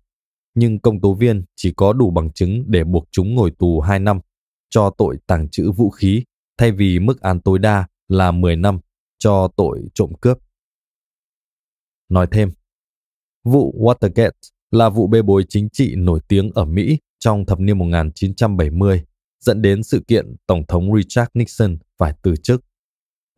[0.54, 3.98] nhưng công tố viên chỉ có đủ bằng chứng để buộc chúng ngồi tù 2
[3.98, 4.20] năm
[4.70, 6.24] cho tội tàng trữ vũ khí
[6.58, 8.80] thay vì mức án tối đa là 10 năm
[9.18, 10.38] cho tội trộm cướp.
[12.08, 12.50] Nói thêm,
[13.44, 14.30] vụ Watergate
[14.70, 19.04] là vụ bê bối chính trị nổi tiếng ở Mỹ trong thập niên 1970,
[19.40, 22.69] dẫn đến sự kiện Tổng thống Richard Nixon phải từ chức.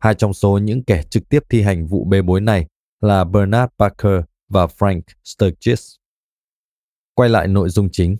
[0.03, 2.67] Hai trong số những kẻ trực tiếp thi hành vụ bê bối này
[3.01, 5.95] là Bernard Parker và Frank Sturgis.
[7.13, 8.17] Quay lại nội dung chính.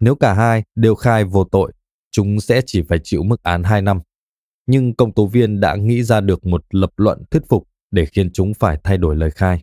[0.00, 1.72] Nếu cả hai đều khai vô tội,
[2.10, 4.00] chúng sẽ chỉ phải chịu mức án 2 năm.
[4.66, 8.30] Nhưng công tố viên đã nghĩ ra được một lập luận thuyết phục để khiến
[8.32, 9.62] chúng phải thay đổi lời khai.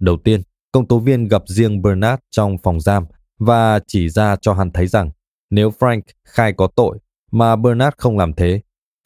[0.00, 0.40] Đầu tiên,
[0.72, 3.04] công tố viên gặp riêng Bernard trong phòng giam
[3.38, 5.10] và chỉ ra cho hắn thấy rằng
[5.50, 6.98] nếu Frank khai có tội
[7.30, 8.60] mà Bernard không làm thế,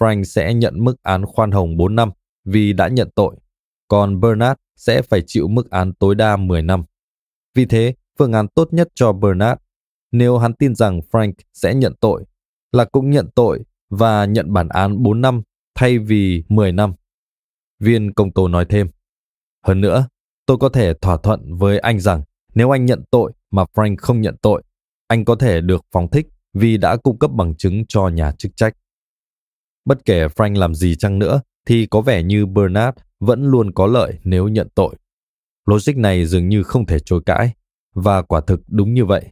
[0.05, 2.11] Frank sẽ nhận mức án khoan hồng 4 năm
[2.45, 3.37] vì đã nhận tội,
[3.89, 6.85] còn Bernard sẽ phải chịu mức án tối đa 10 năm.
[7.55, 9.61] Vì thế, phương án tốt nhất cho Bernard,
[10.13, 12.25] nếu hắn tin rằng Frank sẽ nhận tội,
[12.73, 15.43] là cũng nhận tội và nhận bản án 4 năm
[15.75, 16.95] thay vì 10 năm.
[17.81, 18.91] Viên công tố nói thêm.
[19.67, 20.09] Hơn nữa,
[20.47, 22.23] tôi có thể thỏa thuận với anh rằng
[22.55, 24.63] nếu anh nhận tội mà Frank không nhận tội,
[25.09, 28.57] anh có thể được phóng thích vì đã cung cấp bằng chứng cho nhà chức
[28.57, 28.77] trách.
[29.85, 33.87] Bất kể Frank làm gì chăng nữa, thì có vẻ như Bernard vẫn luôn có
[33.87, 34.95] lợi nếu nhận tội.
[35.67, 37.53] Logic này dường như không thể chối cãi,
[37.95, 39.25] và quả thực đúng như vậy.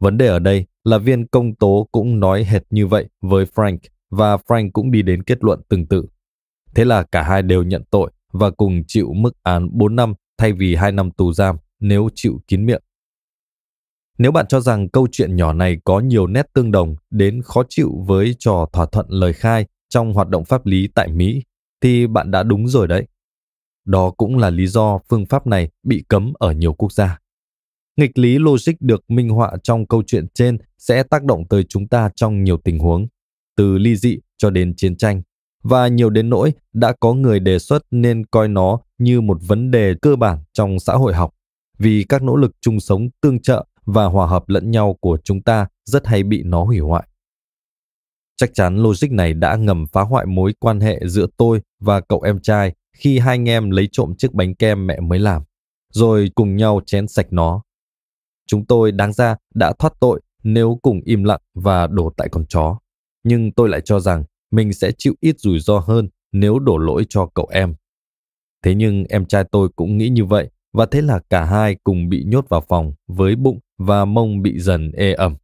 [0.00, 3.78] Vấn đề ở đây là viên công tố cũng nói hệt như vậy với Frank,
[4.10, 6.06] và Frank cũng đi đến kết luận tương tự.
[6.74, 10.52] Thế là cả hai đều nhận tội và cùng chịu mức án 4 năm thay
[10.52, 12.82] vì 2 năm tù giam nếu chịu kín miệng.
[14.18, 17.62] Nếu bạn cho rằng câu chuyện nhỏ này có nhiều nét tương đồng đến khó
[17.68, 21.42] chịu với trò thỏa thuận lời khai trong hoạt động pháp lý tại Mỹ,
[21.80, 23.06] thì bạn đã đúng rồi đấy.
[23.84, 27.18] Đó cũng là lý do phương pháp này bị cấm ở nhiều quốc gia.
[27.96, 31.88] Nghịch lý logic được minh họa trong câu chuyện trên sẽ tác động tới chúng
[31.88, 33.06] ta trong nhiều tình huống,
[33.56, 35.22] từ ly dị cho đến chiến tranh,
[35.62, 39.70] và nhiều đến nỗi đã có người đề xuất nên coi nó như một vấn
[39.70, 41.34] đề cơ bản trong xã hội học,
[41.78, 45.42] vì các nỗ lực chung sống tương trợ và hòa hợp lẫn nhau của chúng
[45.42, 47.08] ta rất hay bị nó hủy hoại.
[48.36, 52.22] Chắc chắn logic này đã ngầm phá hoại mối quan hệ giữa tôi và cậu
[52.22, 55.42] em trai khi hai anh em lấy trộm chiếc bánh kem mẹ mới làm,
[55.92, 57.62] rồi cùng nhau chén sạch nó.
[58.46, 62.44] Chúng tôi đáng ra đã thoát tội nếu cùng im lặng và đổ tại con
[62.48, 62.78] chó.
[63.24, 67.06] Nhưng tôi lại cho rằng mình sẽ chịu ít rủi ro hơn nếu đổ lỗi
[67.08, 67.74] cho cậu em.
[68.64, 72.08] Thế nhưng em trai tôi cũng nghĩ như vậy và thế là cả hai cùng
[72.08, 75.36] bị nhốt vào phòng với bụng và mông bị dần ê ẩm.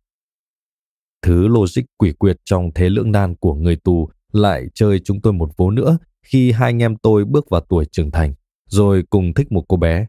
[1.23, 5.33] Thứ logic quỷ quyệt trong thế lưỡng nan của người tù lại chơi chúng tôi
[5.33, 8.35] một vố nữa khi hai anh em tôi bước vào tuổi trưởng thành,
[8.69, 10.07] rồi cùng thích một cô bé.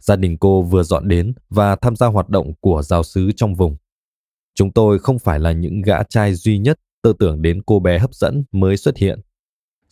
[0.00, 3.54] Gia đình cô vừa dọn đến và tham gia hoạt động của giáo sứ trong
[3.54, 3.76] vùng.
[4.54, 7.98] Chúng tôi không phải là những gã trai duy nhất tư tưởng đến cô bé
[7.98, 9.20] hấp dẫn mới xuất hiện.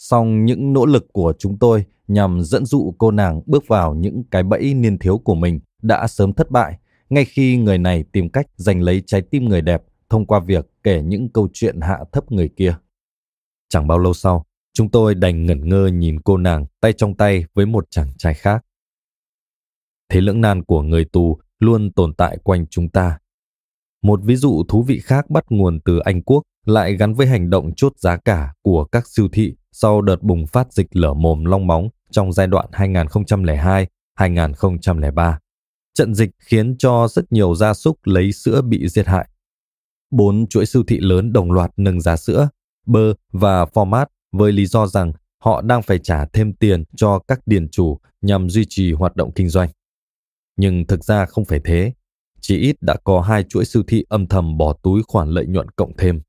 [0.00, 4.22] Song những nỗ lực của chúng tôi nhằm dẫn dụ cô nàng bước vào những
[4.30, 6.78] cái bẫy niên thiếu của mình đã sớm thất bại,
[7.10, 10.66] ngay khi người này tìm cách giành lấy trái tim người đẹp thông qua việc
[10.82, 12.76] kể những câu chuyện hạ thấp người kia.
[13.68, 17.44] Chẳng bao lâu sau, chúng tôi đành ngẩn ngơ nhìn cô nàng tay trong tay
[17.54, 18.64] với một chàng trai khác.
[20.08, 23.18] Thế lưỡng nan của người tù luôn tồn tại quanh chúng ta.
[24.02, 27.50] Một ví dụ thú vị khác bắt nguồn từ Anh Quốc lại gắn với hành
[27.50, 31.44] động chốt giá cả của các siêu thị sau đợt bùng phát dịch lở mồm
[31.44, 35.34] long móng trong giai đoạn 2002-2003.
[35.94, 39.28] Trận dịch khiến cho rất nhiều gia súc lấy sữa bị giết hại.
[40.10, 42.48] Bốn chuỗi siêu thị lớn đồng loạt nâng giá sữa,
[42.86, 47.40] bơ và format với lý do rằng họ đang phải trả thêm tiền cho các
[47.46, 49.68] điền chủ nhằm duy trì hoạt động kinh doanh.
[50.56, 51.92] Nhưng thực ra không phải thế.
[52.40, 55.68] Chỉ ít đã có hai chuỗi siêu thị âm thầm bỏ túi khoản lợi nhuận
[55.68, 56.20] cộng thêm.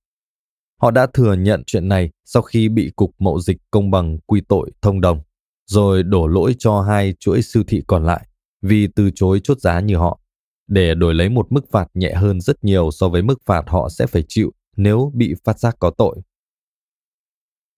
[0.82, 4.42] Họ đã thừa nhận chuyện này sau khi bị Cục Mậu Dịch Công bằng quy
[4.48, 5.22] tội thông đồng,
[5.68, 8.28] rồi đổ lỗi cho hai chuỗi siêu thị còn lại
[8.62, 10.20] vì từ chối chốt giá như họ,
[10.68, 13.90] để đổi lấy một mức phạt nhẹ hơn rất nhiều so với mức phạt họ
[13.90, 16.18] sẽ phải chịu nếu bị phát giác có tội.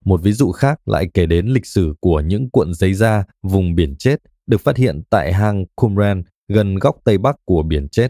[0.04, 3.74] Một ví dụ khác lại kể đến lịch sử của những cuộn giấy da vùng
[3.74, 8.08] biển chết được phát hiện tại hang Qumran gần góc tây bắc của biển chết.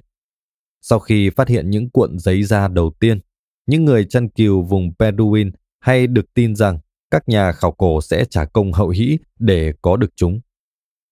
[0.81, 3.21] Sau khi phát hiện những cuộn giấy da đầu tiên,
[3.67, 5.51] những người chăn cừu vùng Bedouin
[5.81, 6.79] hay được tin rằng
[7.11, 10.41] các nhà khảo cổ sẽ trả công hậu hĩ để có được chúng.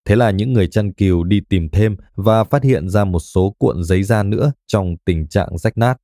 [0.05, 3.55] Thế là những người chăn cừu đi tìm thêm và phát hiện ra một số
[3.59, 5.95] cuộn giấy da nữa trong tình trạng rách nát.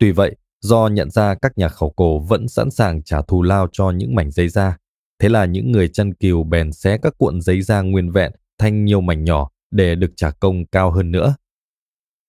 [0.00, 3.68] Tuy vậy, do nhận ra các nhà khảo cổ vẫn sẵn sàng trả thù lao
[3.72, 4.76] cho những mảnh giấy da,
[5.18, 8.84] thế là những người chăn cừu bèn xé các cuộn giấy da nguyên vẹn thành
[8.84, 11.36] nhiều mảnh nhỏ để được trả công cao hơn nữa.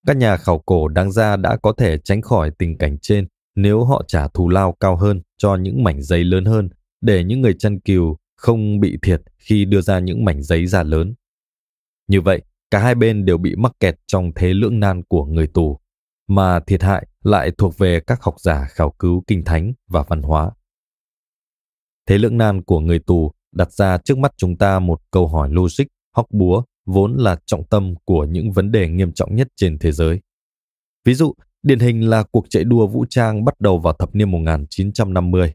[0.07, 3.27] Các nhà khảo cổ đáng ra đã có thể tránh khỏi tình cảnh trên
[3.57, 6.69] nếu họ trả thù lao cao hơn cho những mảnh giấy lớn hơn
[7.01, 10.83] để những người chăn cừu không bị thiệt khi đưa ra những mảnh giấy ra
[10.83, 11.15] lớn.
[12.07, 12.41] Như vậy,
[12.71, 15.79] cả hai bên đều bị mắc kẹt trong thế lưỡng nan của người tù,
[16.27, 20.21] mà thiệt hại lại thuộc về các học giả khảo cứu kinh thánh và văn
[20.21, 20.51] hóa.
[22.05, 25.49] Thế lưỡng nan của người tù đặt ra trước mắt chúng ta một câu hỏi
[25.51, 25.85] logic,
[26.15, 29.91] hóc búa, vốn là trọng tâm của những vấn đề nghiêm trọng nhất trên thế
[29.91, 30.21] giới.
[31.05, 31.33] Ví dụ,
[31.63, 35.53] điển hình là cuộc chạy đua vũ trang bắt đầu vào thập niên 1950.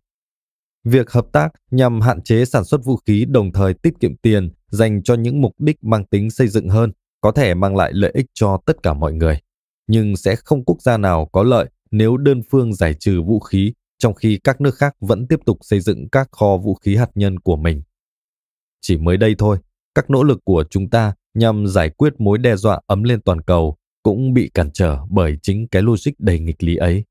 [0.85, 4.51] Việc hợp tác nhằm hạn chế sản xuất vũ khí đồng thời tiết kiệm tiền
[4.69, 8.11] dành cho những mục đích mang tính xây dựng hơn có thể mang lại lợi
[8.15, 9.41] ích cho tất cả mọi người,
[9.87, 13.73] nhưng sẽ không quốc gia nào có lợi nếu đơn phương giải trừ vũ khí
[13.99, 17.11] trong khi các nước khác vẫn tiếp tục xây dựng các kho vũ khí hạt
[17.15, 17.83] nhân của mình.
[18.81, 19.59] Chỉ mới đây thôi,
[19.95, 23.41] các nỗ lực của chúng ta nhằm giải quyết mối đe dọa ấm lên toàn
[23.41, 27.05] cầu cũng bị cản trở bởi chính cái logic đầy nghịch lý ấy.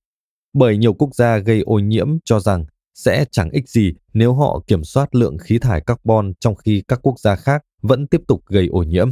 [0.54, 4.64] Bởi nhiều quốc gia gây ô nhiễm cho rằng sẽ chẳng ích gì nếu họ
[4.68, 8.46] kiểm soát lượng khí thải carbon trong khi các quốc gia khác vẫn tiếp tục
[8.46, 9.10] gây ô nhiễm.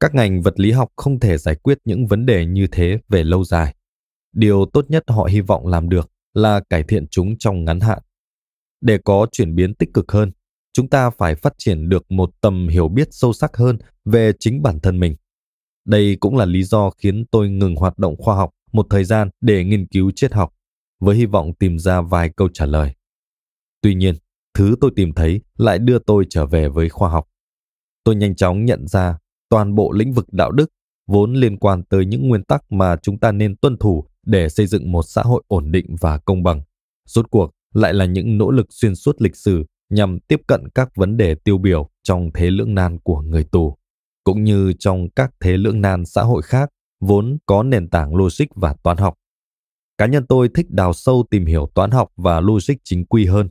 [0.00, 3.24] Các ngành vật lý học không thể giải quyết những vấn đề như thế về
[3.24, 3.74] lâu dài.
[4.32, 7.98] Điều tốt nhất họ hy vọng làm được là cải thiện chúng trong ngắn hạn.
[8.80, 10.32] Để có chuyển biến tích cực hơn,
[10.72, 14.62] chúng ta phải phát triển được một tầm hiểu biết sâu sắc hơn về chính
[14.62, 15.16] bản thân mình.
[15.84, 19.28] Đây cũng là lý do khiến tôi ngừng hoạt động khoa học một thời gian
[19.40, 20.54] để nghiên cứu triết học,
[21.00, 22.94] với hy vọng tìm ra vài câu trả lời.
[23.80, 24.14] Tuy nhiên,
[24.54, 27.28] thứ tôi tìm thấy lại đưa tôi trở về với khoa học.
[28.04, 29.18] Tôi nhanh chóng nhận ra
[29.48, 30.72] toàn bộ lĩnh vực đạo đức
[31.06, 34.66] vốn liên quan tới những nguyên tắc mà chúng ta nên tuân thủ để xây
[34.66, 36.62] dựng một xã hội ổn định và công bằng.
[37.08, 40.96] Rốt cuộc lại là những nỗ lực xuyên suốt lịch sử nhằm tiếp cận các
[40.96, 43.76] vấn đề tiêu biểu trong thế lưỡng nan của người tù,
[44.24, 46.70] cũng như trong các thế lưỡng nan xã hội khác,
[47.00, 49.14] vốn có nền tảng logic và toán học.
[49.98, 53.48] Cá nhân tôi thích đào sâu tìm hiểu toán học và logic chính quy hơn.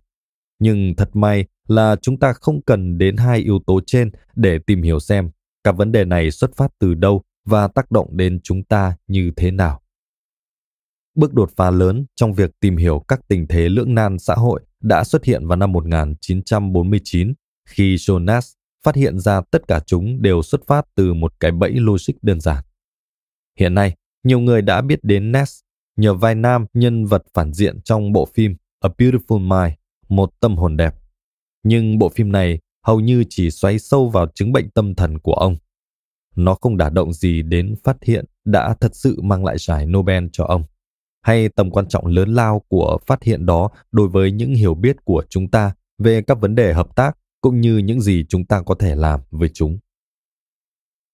[0.59, 4.81] Nhưng thật may là chúng ta không cần đến hai yếu tố trên để tìm
[4.81, 5.31] hiểu xem
[5.63, 9.31] các vấn đề này xuất phát từ đâu và tác động đến chúng ta như
[9.35, 9.81] thế nào.
[11.15, 14.61] Bước đột phá lớn trong việc tìm hiểu các tình thế lưỡng nan xã hội
[14.81, 17.33] đã xuất hiện vào năm 1949
[17.69, 18.53] khi Jonas
[18.83, 22.39] phát hiện ra tất cả chúng đều xuất phát từ một cái bẫy logic đơn
[22.39, 22.63] giản.
[23.59, 25.59] Hiện nay, nhiều người đã biết đến Ness
[25.97, 29.77] nhờ vai nam nhân vật phản diện trong bộ phim A Beautiful Mind,
[30.09, 30.95] một tâm hồn đẹp.
[31.63, 35.33] Nhưng bộ phim này hầu như chỉ xoáy sâu vào chứng bệnh tâm thần của
[35.33, 35.57] ông.
[36.35, 40.25] Nó không đả động gì đến phát hiện đã thật sự mang lại giải Nobel
[40.31, 40.63] cho ông
[41.23, 44.95] hay tầm quan trọng lớn lao của phát hiện đó đối với những hiểu biết
[45.05, 48.61] của chúng ta về các vấn đề hợp tác cũng như những gì chúng ta
[48.61, 49.79] có thể làm với chúng.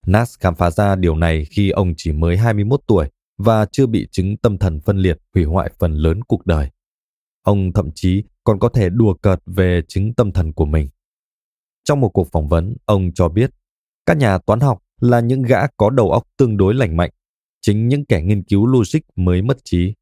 [0.07, 4.07] Nas khám phá ra điều này khi ông chỉ mới 21 tuổi và chưa bị
[4.11, 6.69] chứng tâm thần phân liệt hủy hoại phần lớn cuộc đời.
[7.43, 10.89] Ông thậm chí còn có thể đùa cợt về chứng tâm thần của mình.
[11.83, 13.51] Trong một cuộc phỏng vấn, ông cho biết
[14.05, 17.11] các nhà toán học là những gã có đầu óc tương đối lành mạnh.
[17.61, 19.93] Chính những kẻ nghiên cứu logic mới mất trí.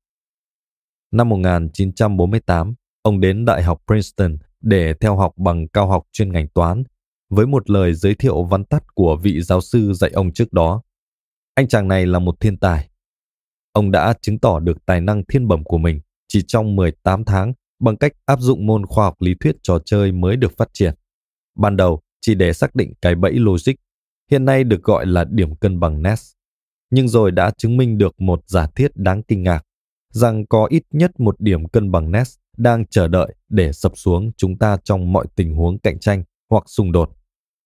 [1.11, 6.47] Năm 1948, ông đến Đại học Princeton để theo học bằng cao học chuyên ngành
[6.47, 6.83] toán,
[7.29, 10.81] với một lời giới thiệu văn tắt của vị giáo sư dạy ông trước đó.
[11.53, 12.89] Anh chàng này là một thiên tài.
[13.71, 17.53] Ông đã chứng tỏ được tài năng thiên bẩm của mình chỉ trong 18 tháng
[17.79, 20.93] bằng cách áp dụng môn khoa học lý thuyết trò chơi mới được phát triển.
[21.55, 23.73] Ban đầu chỉ để xác định cái bẫy logic,
[24.31, 26.31] hiện nay được gọi là điểm cân bằng Ness.
[26.89, 29.63] Nhưng rồi đã chứng minh được một giả thiết đáng kinh ngạc
[30.13, 34.31] rằng có ít nhất một điểm cân bằng Ness đang chờ đợi để sập xuống
[34.37, 37.09] chúng ta trong mọi tình huống cạnh tranh hoặc xung đột.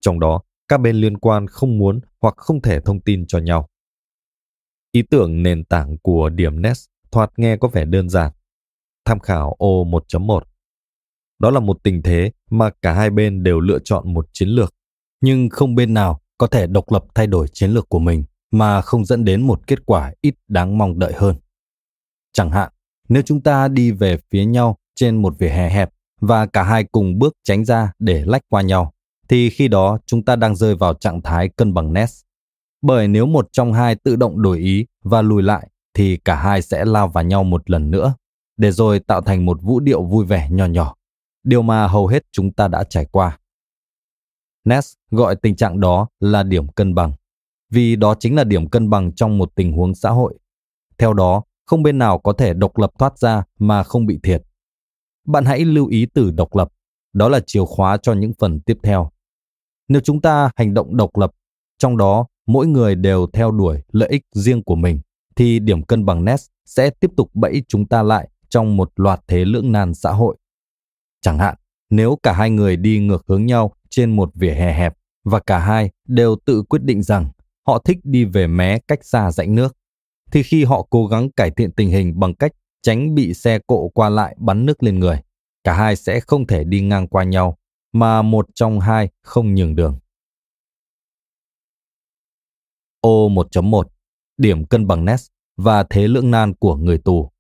[0.02, 3.70] Trong đó, các bên liên quan không muốn hoặc không thể thông tin cho nhau.
[4.92, 8.32] Ý tưởng nền tảng của điểm Ness thoạt nghe có vẻ đơn giản.
[9.06, 10.42] Tham khảo ô 1.1
[11.40, 14.74] Đó là một tình thế mà cả hai bên đều lựa chọn một chiến lược,
[15.22, 18.82] nhưng không bên nào có thể độc lập thay đổi chiến lược của mình mà
[18.82, 21.36] không dẫn đến một kết quả ít đáng mong đợi hơn.
[22.34, 22.72] Chẳng hạn,
[23.10, 25.90] nếu chúng ta đi về phía nhau trên một vỉa hè hẹp
[26.22, 28.94] và cả hai cùng bước tránh ra để lách qua nhau,
[29.30, 32.22] thì khi đó chúng ta đang rơi vào trạng thái cân bằng Ness.
[32.82, 36.62] Bởi nếu một trong hai tự động đổi ý và lùi lại, thì cả hai
[36.62, 38.14] sẽ lao vào nhau một lần nữa,
[38.58, 40.96] để rồi tạo thành một vũ điệu vui vẻ nhỏ nhỏ,
[41.44, 43.40] điều mà hầu hết chúng ta đã trải qua.
[44.66, 47.12] Ness gọi tình trạng đó là điểm cân bằng,
[47.70, 50.38] vì đó chính là điểm cân bằng trong một tình huống xã hội.
[50.98, 54.44] Theo đó, không bên nào có thể độc lập thoát ra mà không bị thiệt.
[55.32, 56.68] Bạn hãy lưu ý từ độc lập,
[57.14, 59.10] đó là chìa khóa cho những phần tiếp theo.
[59.88, 61.32] Nếu chúng ta hành động độc lập,
[61.78, 65.00] trong đó mỗi người đều theo đuổi lợi ích riêng của mình,
[65.36, 69.22] thì điểm cân bằng Ness sẽ tiếp tục bẫy chúng ta lại trong một loạt
[69.28, 70.38] thế lưỡng nan xã hội.
[71.22, 71.56] Chẳng hạn,
[71.90, 75.60] nếu cả hai người đi ngược hướng nhau trên một vỉa hè hẹp và cả
[75.60, 77.30] hai đều tự quyết định rằng
[77.68, 79.78] họ thích đi về mé cách xa rãnh nước,
[80.32, 82.52] thì khi họ cố gắng cải thiện tình hình bằng cách
[82.82, 85.22] tránh bị xe cộ qua lại bắn nước lên người,
[85.64, 87.58] cả hai sẽ không thể đi ngang qua nhau,
[87.92, 90.00] mà một trong hai không nhường đường.
[93.02, 93.84] Ô 1.1
[94.38, 95.28] Điểm cân bằng Ness
[95.58, 97.32] và thế lưỡng nan của người tù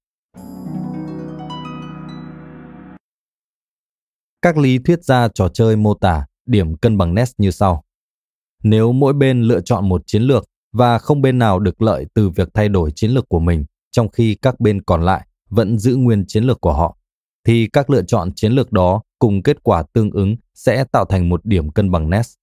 [4.41, 7.83] Các lý thuyết gia trò chơi mô tả điểm cân bằng Ness như sau.
[8.63, 12.29] Nếu mỗi bên lựa chọn một chiến lược và không bên nào được lợi từ
[12.29, 15.95] việc thay đổi chiến lược của mình, trong khi các bên còn lại vẫn giữ
[15.95, 16.97] nguyên chiến lược của họ,
[17.47, 21.29] thì các lựa chọn chiến lược đó cùng kết quả tương ứng sẽ tạo thành
[21.29, 22.33] một điểm cân bằng Ness.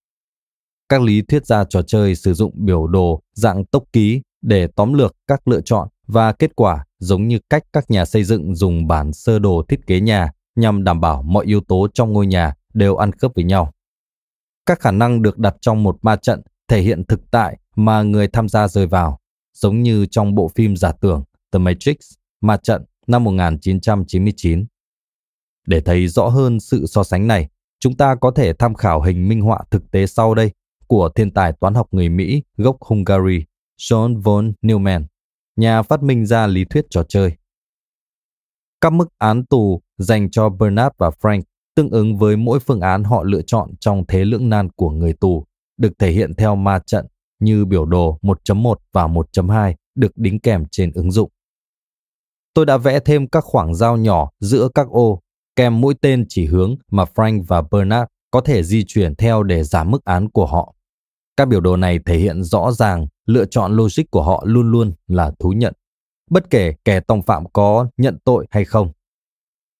[0.88, 4.92] Các lý thuyết gia trò chơi sử dụng biểu đồ dạng tốc ký để tóm
[4.92, 8.86] lược các lựa chọn và kết quả giống như cách các nhà xây dựng dùng
[8.86, 12.54] bản sơ đồ thiết kế nhà nhằm đảm bảo mọi yếu tố trong ngôi nhà
[12.74, 13.72] đều ăn khớp với nhau.
[14.66, 18.28] Các khả năng được đặt trong một ma trận thể hiện thực tại mà người
[18.28, 19.18] tham gia rơi vào,
[19.54, 21.96] giống như trong bộ phim giả tưởng The Matrix,
[22.40, 24.66] ma trận năm 1999.
[25.66, 27.48] Để thấy rõ hơn sự so sánh này,
[27.80, 30.50] chúng ta có thể tham khảo hình minh họa thực tế sau đây
[30.86, 33.44] của thiên tài toán học người Mỹ gốc Hungary
[33.78, 35.06] John von Neumann,
[35.56, 37.32] nhà phát minh ra lý thuyết trò chơi.
[38.80, 41.42] Các mức án tù dành cho Bernard và Frank
[41.74, 45.12] tương ứng với mỗi phương án họ lựa chọn trong thế lưỡng nan của người
[45.12, 45.46] tù,
[45.76, 47.06] được thể hiện theo ma trận
[47.40, 51.30] như biểu đồ 1.1 và 1.2 được đính kèm trên ứng dụng.
[52.58, 55.20] Tôi đã vẽ thêm các khoảng giao nhỏ giữa các ô,
[55.56, 59.64] kèm mũi tên chỉ hướng mà Frank và Bernard có thể di chuyển theo để
[59.64, 60.74] giảm mức án của họ.
[61.36, 64.92] Các biểu đồ này thể hiện rõ ràng lựa chọn logic của họ luôn luôn
[65.06, 65.74] là thú nhận,
[66.30, 68.92] bất kể kẻ tòng phạm có nhận tội hay không.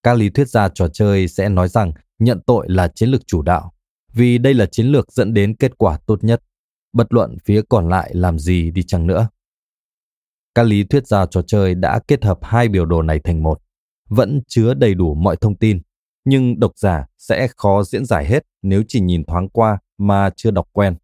[0.02, 3.42] Các lý thuyết gia trò chơi sẽ nói rằng nhận tội là chiến lược chủ
[3.42, 3.72] đạo,
[4.12, 6.42] vì đây là chiến lược dẫn đến kết quả tốt nhất,
[6.92, 9.28] bất luận phía còn lại làm gì đi chăng nữa.
[10.55, 13.61] Các lý thuyết gia trò chơi đã kết hợp hai biểu đồ này thành một,
[14.09, 15.80] vẫn chứa đầy đủ mọi thông tin,
[16.24, 20.51] nhưng độc giả sẽ khó diễn giải hết nếu chỉ nhìn thoáng qua mà chưa
[20.51, 20.96] đọc quen.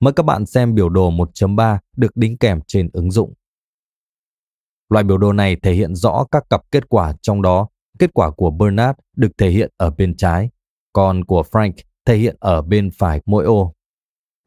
[0.00, 3.34] Mời các bạn xem biểu đồ 1.3 được đính kèm trên ứng dụng.
[4.88, 8.30] Loại biểu đồ này thể hiện rõ các cặp kết quả trong đó kết quả
[8.30, 10.50] của Bernard được thể hiện ở bên trái,
[10.92, 11.72] còn của Frank
[12.04, 13.74] thể hiện ở bên phải mỗi ô.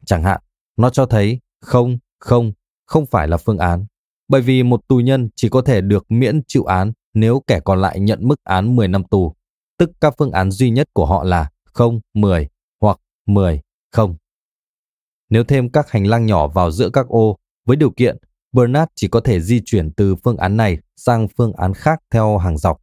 [0.05, 0.41] Chẳng hạn,
[0.78, 2.51] nó cho thấy không, không,
[2.86, 3.86] không phải là phương án,
[4.28, 7.82] bởi vì một tù nhân chỉ có thể được miễn chịu án nếu kẻ còn
[7.82, 9.36] lại nhận mức án 10 năm tù,
[9.78, 12.47] tức các phương án duy nhất của họ là 0, 10
[12.82, 13.61] hoặc 10,
[13.91, 14.15] 0.
[15.30, 18.17] Nếu thêm các hành lang nhỏ vào giữa các ô, với điều kiện
[18.51, 22.38] Bernard chỉ có thể di chuyển từ phương án này sang phương án khác theo
[22.38, 22.82] hàng dọc,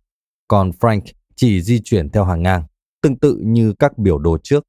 [0.49, 1.01] còn Frank
[1.37, 2.63] chỉ di chuyển theo hàng ngang,
[3.03, 4.65] tương tự như các biểu đồ trước.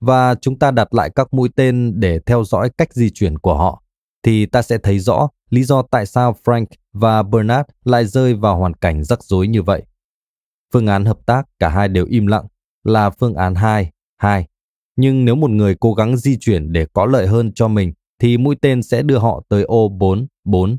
[0.00, 3.54] Và chúng ta đặt lại các mũi tên để theo dõi cách di chuyển của
[3.54, 3.82] họ,
[4.24, 8.58] thì ta sẽ thấy rõ lý do tại sao Frank và Bernard lại rơi vào
[8.58, 9.82] hoàn cảnh rắc rối như vậy.
[10.72, 12.46] Phương án hợp tác cả hai đều im lặng
[12.84, 14.46] là phương án 2, 2
[14.96, 18.38] nhưng nếu một người cố gắng di chuyển để có lợi hơn cho mình thì
[18.38, 20.78] mũi tên sẽ đưa họ tới ô 4, 4.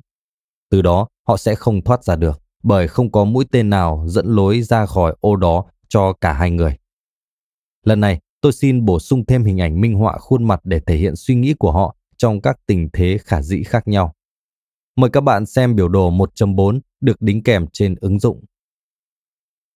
[0.69, 4.25] Từ đó họ sẽ không thoát ra được bởi không có mũi tên nào dẫn
[4.27, 6.77] lối ra khỏi ô đó cho cả hai người.
[7.85, 10.95] Lần này, tôi xin bổ sung thêm hình ảnh minh họa khuôn mặt để thể
[10.95, 14.13] hiện suy nghĩ của họ trong các tình thế khả dĩ khác nhau.
[14.95, 18.43] Mời các bạn xem biểu đồ 1.4 được đính kèm trên ứng dụng.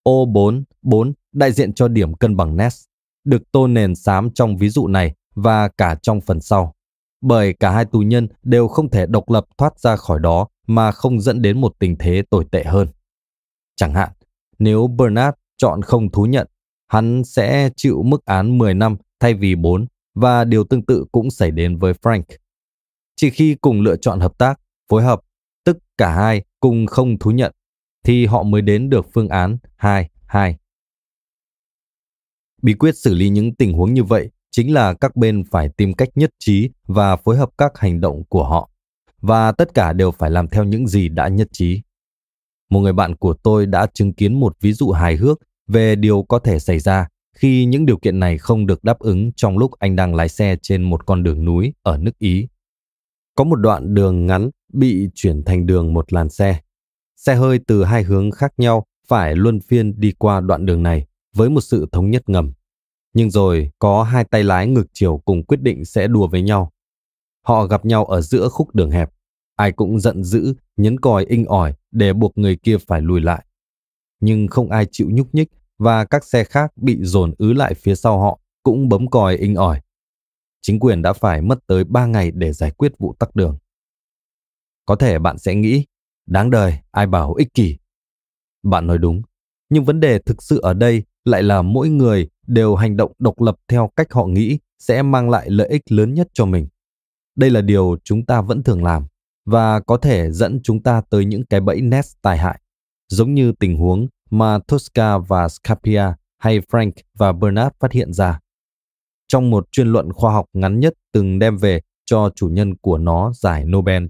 [0.03, 2.83] Ô 4, 4 đại diện cho điểm cân bằng Ness
[3.23, 6.73] được tô nền xám trong ví dụ này và cả trong phần sau.
[7.21, 10.91] Bởi cả hai tù nhân đều không thể độc lập thoát ra khỏi đó mà
[10.91, 12.87] không dẫn đến một tình thế tồi tệ hơn.
[13.75, 14.09] Chẳng hạn,
[14.59, 16.47] nếu Bernard chọn không thú nhận,
[16.87, 19.85] hắn sẽ chịu mức án 10 năm thay vì 4
[20.19, 22.23] và điều tương tự cũng xảy đến với Frank.
[23.15, 24.59] Chỉ khi cùng lựa chọn hợp tác,
[24.89, 25.19] phối hợp,
[25.63, 27.53] tức cả hai cùng không thú nhận,
[28.03, 30.53] thì họ mới đến được phương án 2-2.
[32.61, 35.93] Bí quyết xử lý những tình huống như vậy chính là các bên phải tìm
[35.93, 38.69] cách nhất trí và phối hợp các hành động của họ,
[39.21, 41.81] và tất cả đều phải làm theo những gì đã nhất trí.
[42.69, 46.23] Một người bạn của tôi đã chứng kiến một ví dụ hài hước về điều
[46.23, 49.71] có thể xảy ra khi những điều kiện này không được đáp ứng trong lúc
[49.79, 52.47] anh đang lái xe trên một con đường núi ở nước Ý.
[53.35, 56.59] Có một đoạn đường ngắn bị chuyển thành đường một làn xe.
[57.15, 61.05] Xe hơi từ hai hướng khác nhau phải luân phiên đi qua đoạn đường này
[61.35, 62.51] với một sự thống nhất ngầm.
[63.13, 66.71] Nhưng rồi có hai tay lái ngược chiều cùng quyết định sẽ đùa với nhau.
[67.45, 69.09] Họ gặp nhau ở giữa khúc đường hẹp.
[69.55, 73.45] Ai cũng giận dữ, nhấn còi inh ỏi để buộc người kia phải lùi lại.
[74.19, 75.49] Nhưng không ai chịu nhúc nhích
[75.79, 79.55] và các xe khác bị dồn ứ lại phía sau họ cũng bấm còi inh
[79.55, 79.81] ỏi.
[80.61, 83.57] Chính quyền đã phải mất tới 3 ngày để giải quyết vụ tắc đường.
[84.85, 85.85] Có thể bạn sẽ nghĩ,
[86.25, 87.77] đáng đời, ai bảo ích kỷ.
[88.63, 89.21] Bạn nói đúng,
[89.69, 93.41] nhưng vấn đề thực sự ở đây lại là mỗi người đều hành động độc
[93.41, 96.67] lập theo cách họ nghĩ sẽ mang lại lợi ích lớn nhất cho mình.
[97.35, 99.05] Đây là điều chúng ta vẫn thường làm
[99.45, 102.61] và có thể dẫn chúng ta tới những cái bẫy nest tai hại,
[103.07, 106.03] giống như tình huống mà Tosca và Scapia
[106.37, 108.39] hay Frank và Bernard phát hiện ra.
[109.27, 112.97] Trong một chuyên luận khoa học ngắn nhất từng đem về cho chủ nhân của
[112.97, 114.05] nó giải Nobel,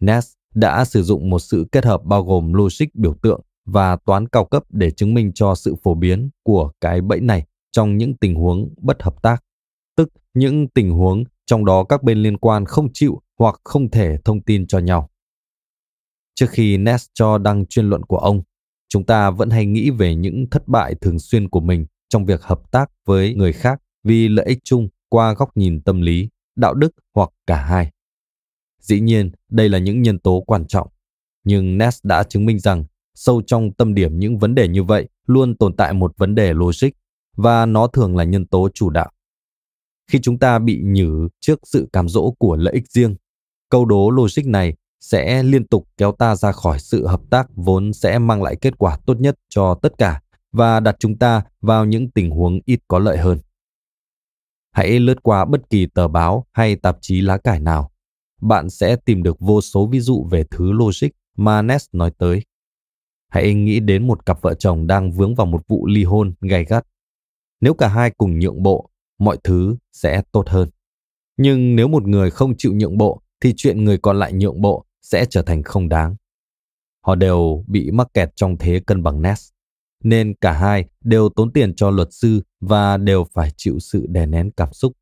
[0.00, 4.28] Ness đã sử dụng một sự kết hợp bao gồm logic biểu tượng và toán
[4.28, 8.16] cao cấp để chứng minh cho sự phổ biến của cái bẫy này trong những
[8.16, 9.44] tình huống bất hợp tác,
[9.96, 14.16] tức những tình huống trong đó các bên liên quan không chịu hoặc không thể
[14.24, 15.08] thông tin cho nhau.
[16.34, 18.42] Trước khi Ness cho đăng chuyên luận của ông,
[18.92, 22.42] chúng ta vẫn hay nghĩ về những thất bại thường xuyên của mình trong việc
[22.42, 26.74] hợp tác với người khác vì lợi ích chung qua góc nhìn tâm lý, đạo
[26.74, 27.90] đức hoặc cả hai.
[28.80, 30.88] Dĩ nhiên, đây là những nhân tố quan trọng,
[31.44, 32.84] nhưng Ness đã chứng minh rằng
[33.14, 36.52] sâu trong tâm điểm những vấn đề như vậy luôn tồn tại một vấn đề
[36.52, 36.90] logic
[37.36, 39.10] và nó thường là nhân tố chủ đạo.
[40.10, 43.16] Khi chúng ta bị nhử trước sự cám dỗ của lợi ích riêng,
[43.68, 47.92] câu đố logic này sẽ liên tục kéo ta ra khỏi sự hợp tác vốn
[47.92, 50.20] sẽ mang lại kết quả tốt nhất cho tất cả
[50.52, 53.38] và đặt chúng ta vào những tình huống ít có lợi hơn.
[54.72, 57.90] Hãy lướt qua bất kỳ tờ báo hay tạp chí lá cải nào.
[58.40, 62.42] Bạn sẽ tìm được vô số ví dụ về thứ logic mà Ness nói tới.
[63.28, 66.64] Hãy nghĩ đến một cặp vợ chồng đang vướng vào một vụ ly hôn gay
[66.64, 66.86] gắt.
[67.60, 70.68] Nếu cả hai cùng nhượng bộ, mọi thứ sẽ tốt hơn.
[71.36, 74.84] Nhưng nếu một người không chịu nhượng bộ, thì chuyện người còn lại nhượng bộ
[75.02, 76.16] sẽ trở thành không đáng.
[77.06, 79.50] Họ đều bị mắc kẹt trong thế cân bằng Ness,
[80.04, 84.26] nên cả hai đều tốn tiền cho luật sư và đều phải chịu sự đè
[84.26, 84.92] nén cảm xúc.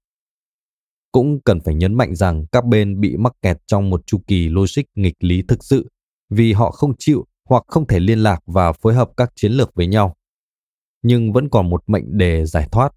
[1.13, 4.49] Cũng cần phải nhấn mạnh rằng các bên bị mắc kẹt trong một chu kỳ
[4.49, 5.89] logic nghịch lý thực sự
[6.31, 9.75] vì họ không chịu hoặc không thể liên lạc và phối hợp các chiến lược
[9.75, 10.17] với nhau.
[11.03, 12.93] Nhưng vẫn còn một mệnh đề giải thoát.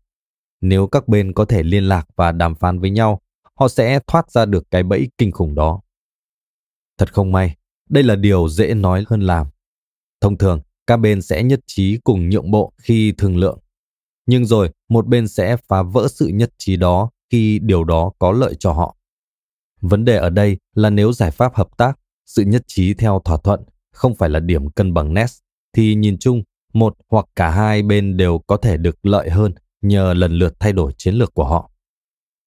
[0.62, 3.22] Nếu các bên có thể liên lạc và đàm phán với nhau,
[3.56, 5.82] họ sẽ thoát ra được cái bẫy kinh khủng đó.
[7.04, 7.56] Thật không may,
[7.90, 9.48] đây là điều dễ nói hơn làm.
[10.22, 13.60] Thông thường, các bên sẽ nhất trí cùng nhượng bộ khi thương lượng.
[14.26, 18.32] Nhưng rồi, một bên sẽ phá vỡ sự nhất trí đó khi điều đó có
[18.32, 18.98] lợi cho họ.
[19.82, 23.38] Vấn đề ở đây là nếu giải pháp hợp tác, sự nhất trí theo thỏa
[23.38, 25.40] thuận không phải là điểm cân bằng nest,
[25.74, 26.44] thì nhìn chung,
[26.74, 30.74] một hoặc cả hai bên đều có thể được lợi hơn nhờ lần lượt thay
[30.74, 31.72] đổi chiến lược của họ.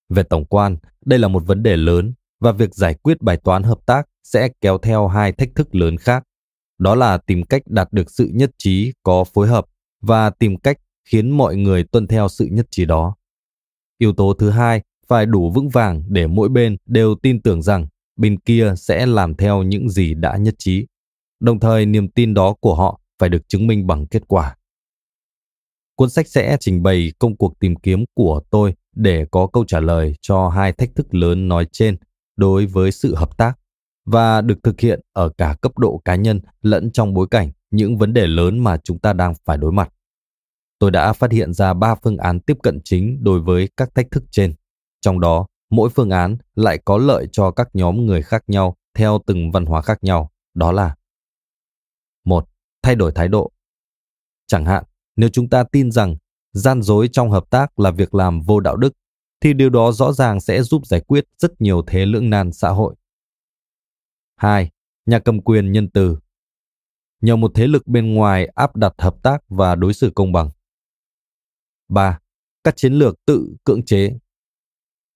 [0.09, 3.63] Về tổng quan, đây là một vấn đề lớn và việc giải quyết bài toán
[3.63, 6.23] hợp tác sẽ kéo theo hai thách thức lớn khác.
[6.79, 9.67] Đó là tìm cách đạt được sự nhất trí, có phối hợp,
[10.01, 13.17] và tìm cách khiến mọi người tuân theo sự nhất trí đó.
[13.99, 17.87] Yếu tố thứ hai, phải đủ vững vàng để mỗi bên đều tin tưởng rằng
[18.17, 20.87] bên kia sẽ làm theo những gì đã nhất trí.
[21.41, 24.57] Đồng thời, niềm tin đó của họ phải được chứng minh bằng kết quả.
[25.97, 29.81] Cuốn sách sẽ trình bày công cuộc tìm kiếm của tôi để có câu trả
[29.81, 31.97] lời cho hai thách thức lớn nói trên
[32.37, 33.59] đối với sự hợp tác
[34.07, 37.99] và được thực hiện ở cả cấp độ cá nhân lẫn trong bối cảnh những
[37.99, 39.93] vấn đề lớn mà chúng ta đang phải đối mặt.
[40.79, 44.11] Tôi đã phát hiện ra ba phương án tiếp cận chính đối với các thách
[44.11, 44.55] thức trên.
[45.01, 49.21] Trong đó, mỗi phương án lại có lợi cho các nhóm người khác nhau theo
[49.27, 50.95] từng văn hóa khác nhau, đó là
[52.25, 52.49] một
[52.87, 53.51] Thay đổi thái độ.
[54.47, 54.85] Chẳng hạn,
[55.17, 56.17] nếu chúng ta tin rằng
[56.53, 58.93] gian dối trong hợp tác là việc làm vô đạo đức,
[59.41, 62.69] thì điều đó rõ ràng sẽ giúp giải quyết rất nhiều thế lưỡng nan xã
[62.69, 62.95] hội.
[64.37, 64.71] 2.
[65.07, 66.19] Nhà cầm quyền nhân từ
[67.21, 70.51] Nhờ một thế lực bên ngoài áp đặt hợp tác và đối xử công bằng.
[71.89, 72.19] 3.
[72.65, 74.19] Các chiến lược tự cưỡng chế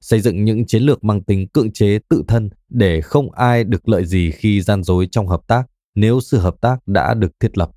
[0.01, 3.89] Xây dựng những chiến lược mang tính cưỡng chế tự thân để không ai được
[3.89, 7.59] lợi gì khi gian dối trong hợp tác nếu sự hợp tác đã được thiết
[7.59, 7.71] lập.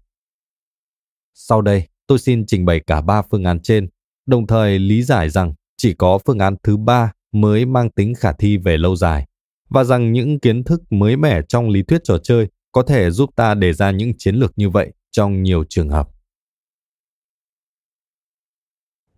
[1.34, 3.89] Sau đây, tôi xin trình bày cả ba phương án trên,
[4.26, 8.32] đồng thời lý giải rằng chỉ có phương án thứ ba mới mang tính khả
[8.34, 9.28] thi về lâu dài
[9.74, 13.30] và rằng những kiến thức mới mẻ trong lý thuyết trò chơi có thể giúp
[13.36, 16.10] ta đề ra những chiến lược như vậy trong nhiều trường hợp.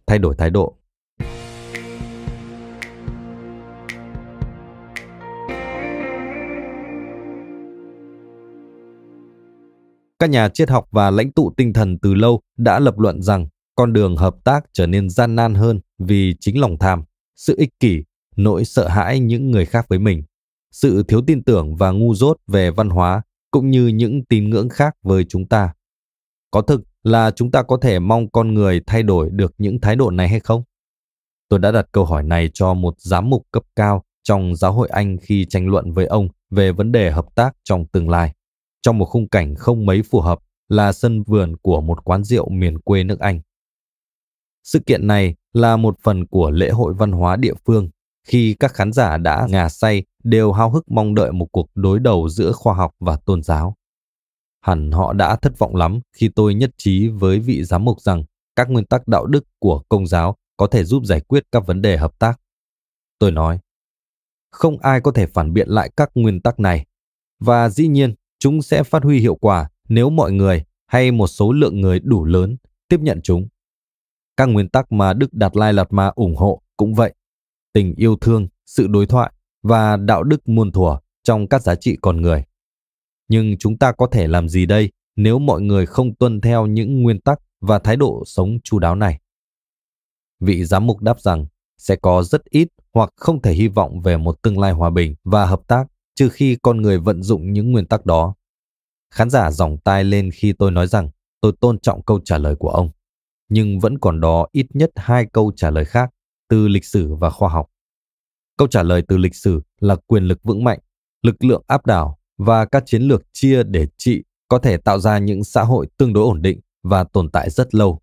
[0.08, 0.78] Thay đổi thái độ
[10.20, 13.48] Các nhà triết học và lãnh tụ tinh thần từ lâu đã lập luận rằng
[13.76, 17.04] con đường hợp tác trở nên gian nan hơn vì chính lòng tham,
[17.36, 18.04] sự ích kỷ
[18.36, 20.24] nỗi sợ hãi những người khác với mình,
[20.76, 23.22] sự thiếu tin tưởng và ngu dốt về văn hóa
[23.52, 25.74] cũng như những tín ngưỡng khác với chúng ta.
[26.52, 29.96] Có thực là chúng ta có thể mong con người thay đổi được những thái
[29.96, 30.64] độ này hay không?
[31.50, 34.90] Tôi đã đặt câu hỏi này cho một giám mục cấp cao trong giáo hội
[34.92, 38.34] Anh khi tranh luận với ông về vấn đề hợp tác trong tương lai,
[38.82, 42.50] trong một khung cảnh không mấy phù hợp là sân vườn của một quán rượu
[42.50, 43.42] miền quê nước Anh.
[44.64, 47.90] Sự kiện này là một phần của lễ hội văn hóa địa phương
[48.28, 52.00] khi các khán giả đã ngà say đều hao hức mong đợi một cuộc đối
[52.00, 53.76] đầu giữa khoa học và tôn giáo.
[54.62, 58.24] Hẳn họ đã thất vọng lắm khi tôi nhất trí với vị giám mục rằng
[58.56, 61.82] các nguyên tắc đạo đức của công giáo có thể giúp giải quyết các vấn
[61.82, 62.40] đề hợp tác.
[63.20, 63.60] Tôi nói,
[64.52, 66.86] không ai có thể phản biện lại các nguyên tắc này,
[67.40, 71.52] và dĩ nhiên chúng sẽ phát huy hiệu quả nếu mọi người hay một số
[71.52, 72.58] lượng người đủ lớn
[72.88, 73.48] tiếp nhận chúng.
[74.38, 77.14] Các nguyên tắc mà Đức Đạt Lai Lạt Ma ủng hộ cũng vậy.
[77.74, 79.32] Tình yêu thương, sự đối thoại
[79.66, 82.44] và đạo đức muôn thuở trong các giá trị con người.
[83.28, 87.04] Nhưng chúng ta có thể làm gì đây nếu mọi người không tuân theo những
[87.04, 89.20] nguyên tắc và thái độ sống chu đáo này?
[90.40, 91.46] Vị giám mục đáp rằng
[91.78, 95.16] sẽ có rất ít hoặc không thể hy vọng về một tương lai hòa bình
[95.24, 98.34] và hợp tác trừ khi con người vận dụng những nguyên tắc đó.
[99.14, 101.10] Khán giả dòng tai lên khi tôi nói rằng
[101.42, 102.90] tôi tôn trọng câu trả lời của ông,
[103.50, 106.12] nhưng vẫn còn đó ít nhất hai câu trả lời khác
[106.50, 107.70] từ lịch sử và khoa học.
[108.58, 110.80] Câu trả lời từ lịch sử là quyền lực vững mạnh,
[111.22, 115.18] lực lượng áp đảo và các chiến lược chia để trị có thể tạo ra
[115.18, 118.02] những xã hội tương đối ổn định và tồn tại rất lâu,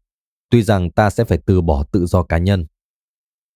[0.51, 2.67] tuy rằng ta sẽ phải từ bỏ tự do cá nhân.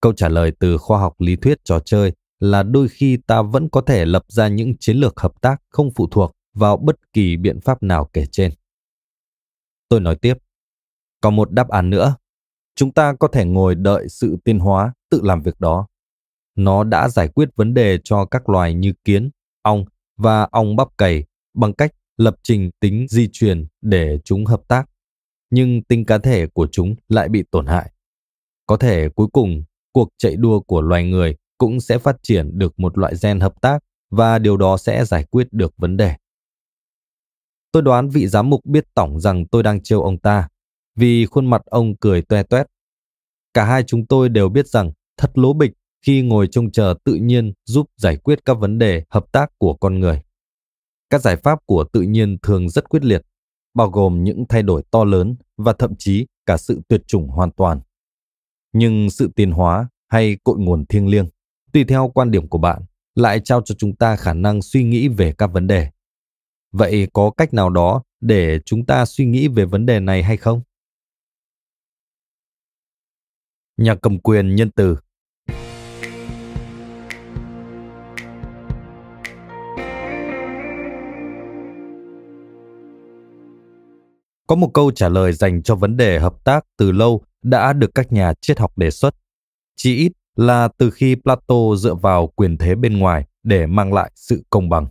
[0.01, 3.69] Câu trả lời từ khoa học lý thuyết trò chơi là đôi khi ta vẫn
[3.69, 7.37] có thể lập ra những chiến lược hợp tác không phụ thuộc vào bất kỳ
[7.37, 8.53] biện pháp nào kể trên.
[9.89, 10.35] Tôi nói tiếp,
[11.21, 12.17] còn một đáp án nữa.
[12.75, 15.87] Chúng ta có thể ngồi đợi sự tiến hóa tự làm việc đó.
[16.57, 19.31] Nó đã giải quyết vấn đề cho các loài như kiến,
[19.63, 19.85] ong
[20.17, 24.89] và ong bắp cày bằng cách lập trình tính di truyền để chúng hợp tác.
[25.51, 27.93] Nhưng tính cá thể của chúng lại bị tổn hại.
[28.67, 32.79] Có thể cuối cùng cuộc chạy đua của loài người cũng sẽ phát triển được
[32.79, 33.79] một loại gen hợp tác
[34.11, 36.15] và điều đó sẽ giải quyết được vấn đề.
[37.73, 40.49] Tôi đoán vị giám mục biết tổng rằng tôi đang trêu ông ta,
[40.95, 42.67] vì khuôn mặt ông cười toe toét.
[43.55, 45.73] Cả hai chúng tôi đều biết rằng thật lố bịch
[46.07, 49.75] khi ngồi trông chờ tự nhiên giúp giải quyết các vấn đề hợp tác của
[49.75, 50.23] con người.
[51.11, 53.23] Các giải pháp của tự nhiên thường rất quyết liệt,
[53.75, 57.51] bao gồm những thay đổi to lớn và thậm chí cả sự tuyệt chủng hoàn
[57.51, 57.81] toàn.
[58.73, 61.29] Nhưng sự tiến hóa hay cội nguồn thiêng liêng,
[61.73, 62.83] tùy theo quan điểm của bạn,
[63.15, 65.91] lại trao cho chúng ta khả năng suy nghĩ về các vấn đề.
[66.73, 70.37] Vậy có cách nào đó để chúng ta suy nghĩ về vấn đề này hay
[70.37, 70.61] không?
[73.77, 74.97] Nhà cầm quyền nhân từ
[84.47, 87.95] Có một câu trả lời dành cho vấn đề hợp tác từ lâu đã được
[87.95, 89.15] các nhà triết học đề xuất.
[89.77, 94.11] Chỉ ít là từ khi Plato dựa vào quyền thế bên ngoài để mang lại
[94.15, 94.87] sự công bằng.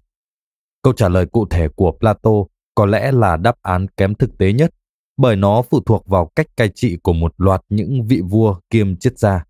[0.81, 2.31] Câu trả lời cụ thể của Plato
[2.75, 4.73] có lẽ là đáp án kém thực tế nhất,
[5.17, 8.95] bởi nó phụ thuộc vào cách cai trị của một loạt những vị vua kiêm
[8.95, 9.45] triết gia.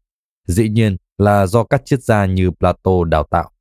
[0.47, 3.51] Dĩ nhiên là do các triết gia như Plato đào tạo.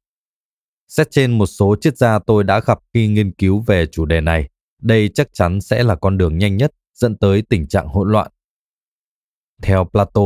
[0.88, 4.20] Xét trên một số triết gia tôi đã gặp khi nghiên cứu về chủ đề
[4.20, 4.48] này,
[4.84, 8.30] đây chắc chắn sẽ là con đường nhanh nhất dẫn tới tình trạng hỗn loạn.
[9.62, 10.22] Theo Plato,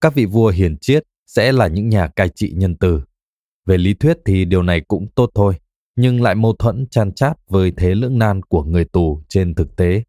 [0.00, 3.02] các vị vua hiền triết sẽ là những nhà cai trị nhân từ.
[3.66, 5.54] Về lý thuyết thì điều này cũng tốt thôi,
[5.96, 9.76] nhưng lại mâu thuẫn chan chát với thế lưỡng nan của người tù trên thực
[9.76, 10.02] tế.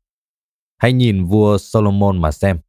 [0.78, 2.60] Hãy nhìn vua Solomon mà xem.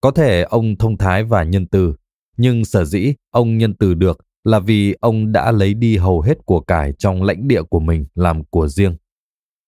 [0.00, 1.94] Có thể ông thông thái và nhân từ,
[2.36, 6.38] nhưng sở dĩ ông nhân từ được là vì ông đã lấy đi hầu hết
[6.44, 8.96] của cải trong lãnh địa của mình làm của riêng.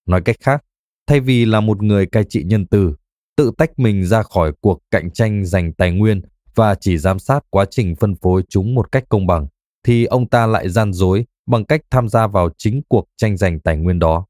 [0.07, 0.65] Nói cách khác,
[1.07, 2.95] thay vì là một người cai trị nhân từ,
[3.37, 6.23] tự tách mình ra khỏi cuộc cạnh tranh giành tài nguyên
[6.55, 9.47] và chỉ giám sát quá trình phân phối chúng một cách công bằng,
[9.87, 13.61] thì ông ta lại gian dối bằng cách tham gia vào chính cuộc tranh giành
[13.61, 14.27] tài nguyên đó.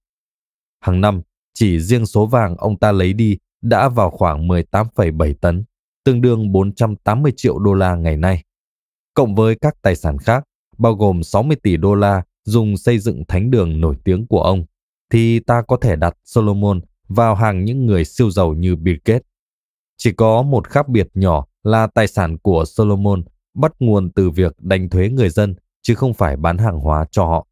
[0.81, 1.23] Hàng năm,
[1.55, 5.65] chỉ riêng số vàng ông ta lấy đi đã vào khoảng 18,7 tấn,
[6.05, 8.45] tương đương 480 triệu đô la ngày nay.
[9.15, 10.45] Cộng với các tài sản khác,
[10.79, 14.65] bao gồm 60 tỷ đô la dùng xây dựng thánh đường nổi tiếng của ông,
[15.11, 19.23] thì ta có thể đặt Solomon vào hàng những người siêu giàu như Bill Gates.
[19.97, 23.25] Chỉ có một khác biệt nhỏ là tài sản của Solomon
[23.55, 27.27] bắt nguồn từ việc đánh thuế người dân chứ không phải bán hàng hóa cho
[27.27, 27.47] họ.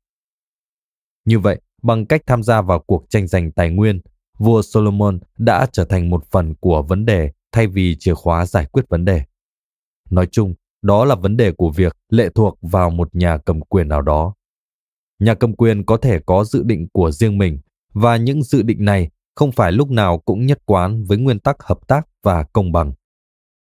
[1.24, 4.00] Như vậy, bằng cách tham gia vào cuộc tranh giành tài nguyên,
[4.38, 8.66] vua Solomon đã trở thành một phần của vấn đề thay vì chìa khóa giải
[8.66, 9.22] quyết vấn đề.
[10.10, 13.88] Nói chung, đó là vấn đề của việc lệ thuộc vào một nhà cầm quyền
[13.88, 14.34] nào đó.
[15.22, 17.58] Nhà cầm quyền có thể có dự định của riêng mình
[17.94, 21.62] và những dự định này không phải lúc nào cũng nhất quán với nguyên tắc
[21.62, 22.92] hợp tác và công bằng.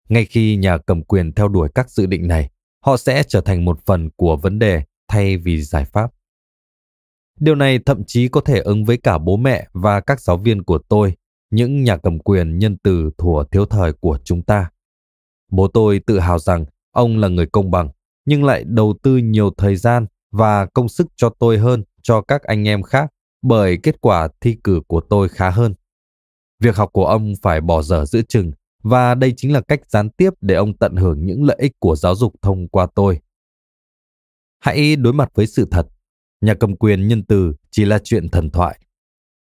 [0.09, 2.51] Ngay khi nhà cầm quyền theo đuổi các dự định này,
[2.84, 6.12] họ sẽ trở thành một phần của vấn đề thay vì giải pháp.
[7.40, 10.62] Điều này thậm chí có thể ứng với cả bố mẹ và các giáo viên
[10.62, 11.14] của tôi,
[11.51, 14.70] những nhà cầm quyền nhân từ thủa thiếu thời của chúng ta.
[15.51, 17.88] Bố tôi tự hào rằng ông là người công bằng,
[18.24, 22.43] nhưng lại đầu tư nhiều thời gian và công sức cho tôi hơn cho các
[22.43, 23.11] anh em khác
[23.43, 25.74] bởi kết quả thi cử của tôi khá hơn.
[26.61, 28.53] Việc học của ông phải bỏ dở giữa chừng
[28.83, 31.97] và đây chính là cách gián tiếp để ông tận hưởng những lợi ích của
[31.97, 33.20] giáo dục thông qua tôi.
[34.61, 35.87] Hãy đối mặt với sự thật,
[36.41, 38.78] nhà cầm quyền nhân từ chỉ là chuyện thần thoại.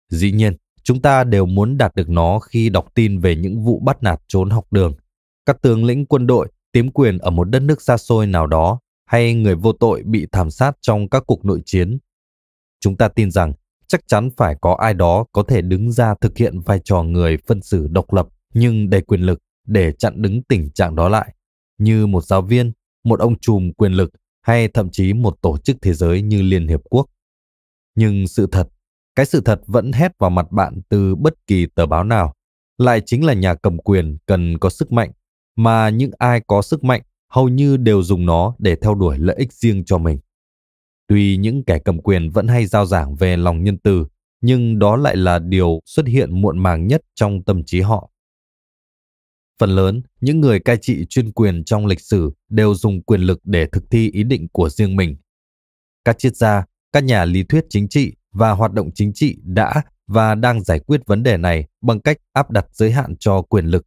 [0.08, 3.80] Dĩ nhiên, chúng ta đều muốn đạt được nó khi đọc tin về những vụ
[3.80, 4.94] bắt nạt trốn học đường,
[5.46, 8.80] các tướng lĩnh quân đội tiếm quyền ở một đất nước xa xôi nào đó
[9.10, 11.98] hay người vô tội bị thảm sát trong các cuộc nội chiến.
[12.80, 13.52] Chúng ta tin rằng
[13.86, 17.36] chắc chắn phải có ai đó có thể đứng ra thực hiện vai trò người
[17.46, 21.34] phân xử độc lập nhưng đầy quyền lực để chặn đứng tình trạng đó lại,
[21.78, 22.72] như một giáo viên,
[23.04, 24.10] một ông trùm quyền lực
[24.42, 27.06] hay thậm chí một tổ chức thế giới như Liên Hiệp Quốc.
[27.94, 28.68] Nhưng sự thật,
[29.14, 32.34] cái sự thật vẫn hét vào mặt bạn từ bất kỳ tờ báo nào,
[32.78, 35.10] lại chính là nhà cầm quyền cần có sức mạnh,
[35.56, 39.36] mà những ai có sức mạnh hầu như đều dùng nó để theo đuổi lợi
[39.38, 40.18] ích riêng cho mình.
[41.06, 44.06] Tuy những kẻ cầm quyền vẫn hay giao giảng về lòng nhân từ,
[44.40, 48.10] nhưng đó lại là điều xuất hiện muộn màng nhất trong tâm trí họ.
[49.58, 53.40] Phần lớn, những người cai trị chuyên quyền trong lịch sử đều dùng quyền lực
[53.44, 55.16] để thực thi ý định của riêng mình.
[56.04, 59.82] Các triết gia, các nhà lý thuyết chính trị và hoạt động chính trị đã
[60.06, 63.64] và đang giải quyết vấn đề này bằng cách áp đặt giới hạn cho quyền
[63.64, 63.86] lực,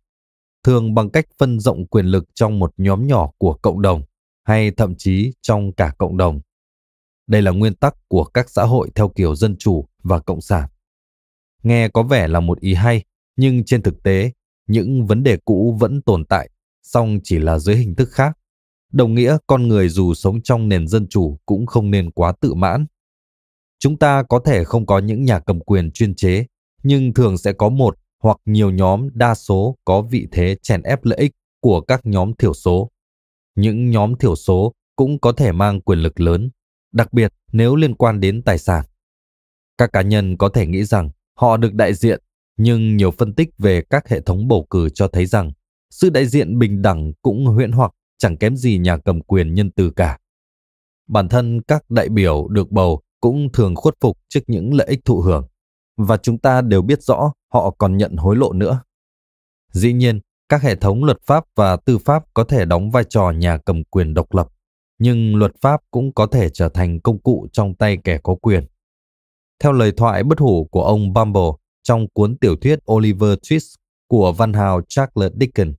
[0.64, 4.04] thường bằng cách phân rộng quyền lực trong một nhóm nhỏ của cộng đồng
[4.44, 6.42] hay thậm chí trong cả cộng đồng.
[7.28, 10.70] Đây là nguyên tắc của các xã hội theo kiểu dân chủ và cộng sản.
[11.64, 13.04] Nghe có vẻ là một ý hay,
[13.36, 14.32] nhưng trên thực tế,
[14.68, 16.50] những vấn đề cũ vẫn tồn tại,
[16.84, 18.38] song chỉ là dưới hình thức khác.
[18.92, 22.54] Đồng nghĩa con người dù sống trong nền dân chủ cũng không nên quá tự
[22.54, 22.86] mãn.
[23.80, 26.46] Chúng ta có thể không có những nhà cầm quyền chuyên chế,
[26.84, 31.06] nhưng thường sẽ có một hoặc nhiều nhóm đa số có vị thế chèn ép
[31.06, 32.90] lợi ích của các nhóm thiểu số.
[33.56, 36.50] Những nhóm thiểu số cũng có thể mang quyền lực lớn,
[36.92, 38.86] đặc biệt nếu liên quan đến tài sản.
[39.78, 41.10] Các cá nhân có thể nghĩ rằng
[41.40, 42.22] họ được đại diện,
[42.58, 45.52] nhưng nhiều phân tích về các hệ thống bầu cử cho thấy rằng
[45.90, 49.72] sự đại diện bình đẳng cũng huyễn hoặc chẳng kém gì nhà cầm quyền nhân
[49.72, 50.20] từ cả.
[51.08, 55.06] Bản thân các đại biểu được bầu cũng thường khuất phục trước những lợi ích
[55.06, 55.48] thụ hưởng,
[55.98, 58.82] và chúng ta đều biết rõ họ còn nhận hối lộ nữa.
[59.72, 60.20] Dĩ nhiên,
[60.50, 63.84] các hệ thống luật pháp và tư pháp có thể đóng vai trò nhà cầm
[63.84, 64.48] quyền độc lập,
[65.00, 68.66] nhưng luật pháp cũng có thể trở thành công cụ trong tay kẻ có quyền.
[69.60, 71.52] Theo lời thoại bất hủ của ông Bumble
[71.84, 73.76] trong cuốn tiểu thuyết Oliver Twist
[74.08, 75.76] của văn hào Charles Dickens,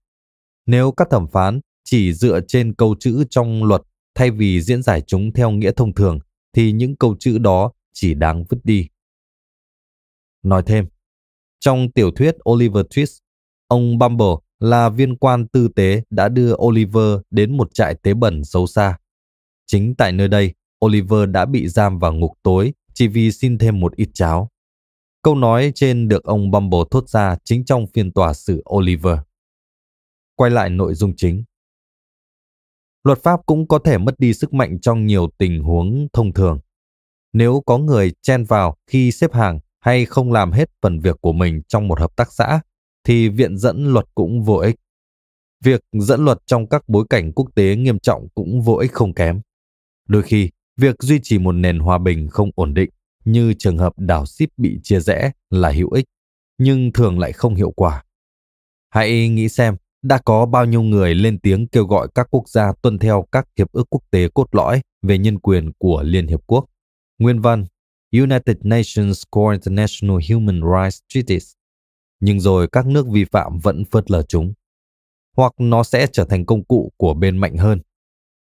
[0.67, 3.83] nếu các thẩm phán chỉ dựa trên câu chữ trong luật
[4.15, 6.19] thay vì diễn giải chúng theo nghĩa thông thường,
[6.53, 8.89] thì những câu chữ đó chỉ đáng vứt đi.
[10.45, 10.87] Nói thêm,
[11.61, 13.19] trong tiểu thuyết Oliver Twist,
[13.67, 18.45] ông Bumble là viên quan tư tế đã đưa Oliver đến một trại tế bẩn
[18.45, 18.99] xấu xa.
[19.67, 23.81] Chính tại nơi đây, Oliver đã bị giam vào ngục tối chỉ vì xin thêm
[23.81, 24.49] một ít cháo.
[25.23, 29.19] Câu nói trên được ông Bumble thốt ra chính trong phiên tòa xử Oliver.
[30.37, 31.45] Quay lại nội dung chính.
[33.05, 36.61] Luật pháp cũng có thể mất đi sức mạnh trong nhiều tình huống thông thường.
[37.33, 41.33] Nếu có người chen vào khi xếp hàng hay không làm hết phần việc của
[41.33, 42.61] mình trong một hợp tác xã,
[43.07, 44.77] thì viện dẫn luật cũng vô ích.
[45.65, 49.15] Việc dẫn luật trong các bối cảnh quốc tế nghiêm trọng cũng vô ích không
[49.15, 49.41] kém.
[50.09, 52.91] Đôi khi, việc duy trì một nền hòa bình không ổn định
[53.25, 56.05] như trường hợp đảo ship bị chia rẽ là hữu ích,
[56.59, 58.05] nhưng thường lại không hiệu quả.
[58.91, 62.73] Hãy nghĩ xem, đã có bao nhiêu người lên tiếng kêu gọi các quốc gia
[62.83, 66.41] tuân theo các hiệp ước quốc tế cốt lõi về nhân quyền của Liên Hiệp
[66.47, 66.65] Quốc.
[67.19, 67.65] Nguyên văn
[68.23, 71.53] United Nations Core International Human Rights Treaties.
[72.21, 74.53] Nhưng rồi các nước vi phạm vẫn phớt lờ chúng.
[75.37, 77.81] Hoặc nó sẽ trở thành công cụ của bên mạnh hơn.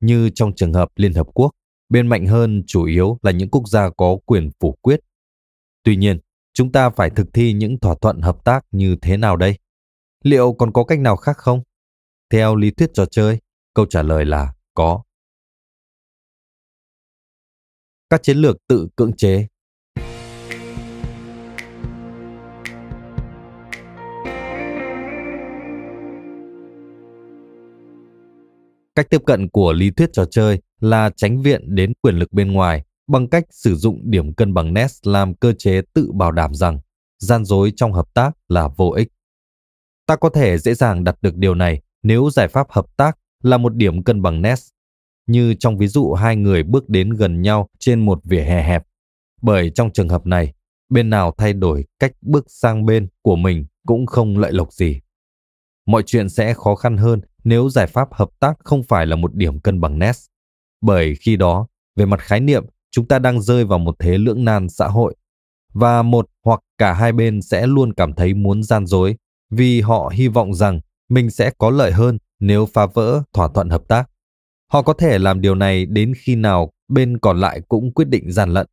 [0.01, 1.51] Như trong trường hợp Liên Hợp Quốc,
[1.89, 5.01] bên mạnh hơn chủ yếu là những quốc gia có quyền phủ quyết.
[5.83, 6.19] Tuy nhiên,
[6.53, 9.59] chúng ta phải thực thi những thỏa thuận hợp tác như thế nào đây?
[10.25, 11.63] Liệu còn có cách nào khác không?
[12.31, 13.39] Theo lý thuyết trò chơi,
[13.75, 15.03] câu trả lời là có.
[18.11, 19.47] Các chiến lược tự cưỡng chế
[28.97, 32.53] Cách tiếp cận của lý thuyết trò chơi là tránh viện đến quyền lực bên
[32.53, 36.55] ngoài bằng cách sử dụng điểm cân bằng Nest làm cơ chế tự bảo đảm
[36.55, 36.81] rằng
[37.19, 39.09] gian dối trong hợp tác là vô ích.
[40.07, 43.59] Ta có thể dễ dàng đặt được điều này nếu giải pháp hợp tác là
[43.59, 44.69] một điểm cân bằng Nest,
[45.27, 48.83] như trong ví dụ hai người bước đến gần nhau trên một vỉa hè hẹp.
[49.43, 50.55] Bởi trong trường hợp này,
[50.89, 55.01] bên nào thay đổi cách bước sang bên của mình cũng không lợi lộc gì.
[55.87, 59.35] Mọi chuyện sẽ khó khăn hơn nếu giải pháp hợp tác không phải là một
[59.35, 60.13] điểm cân bằng nét.
[60.81, 61.67] Bởi khi đó,
[61.97, 65.15] về mặt khái niệm, chúng ta đang rơi vào một thế lưỡng nan xã hội
[65.73, 69.17] và một hoặc cả hai bên sẽ luôn cảm thấy muốn gian dối
[69.51, 73.71] vì họ hy vọng rằng mình sẽ có lợi hơn nếu phá vỡ thỏa thuận
[73.71, 74.11] hợp tác.
[74.73, 78.33] Họ có thể làm điều này đến khi nào bên còn lại cũng quyết định
[78.33, 78.67] gian lận.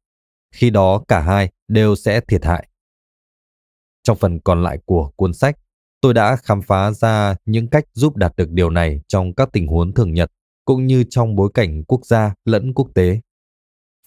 [0.55, 2.67] Khi đó cả hai đều sẽ thiệt hại.
[4.03, 5.57] Trong phần còn lại của cuốn sách,
[6.03, 9.67] tôi đã khám phá ra những cách giúp đạt được điều này trong các tình
[9.67, 10.31] huống thường nhật
[10.65, 13.19] cũng như trong bối cảnh quốc gia lẫn quốc tế.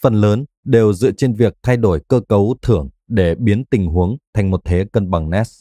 [0.02, 4.16] Phần lớn đều dựa trên việc thay đổi cơ cấu thưởng để biến tình huống
[4.34, 5.60] thành một thế cân bằng Ness.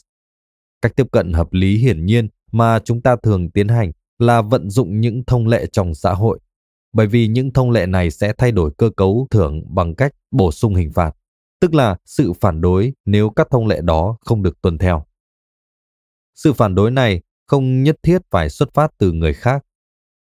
[0.82, 4.70] Cách tiếp cận hợp lý hiển nhiên mà chúng ta thường tiến hành là vận
[4.70, 6.38] dụng những thông lệ trong xã hội,
[6.92, 10.52] bởi vì những thông lệ này sẽ thay đổi cơ cấu thưởng bằng cách bổ
[10.52, 11.16] sung hình phạt,
[11.60, 15.04] tức là sự phản đối nếu các thông lệ đó không được tuân theo.
[16.36, 19.64] Sự phản đối này không nhất thiết phải xuất phát từ người khác.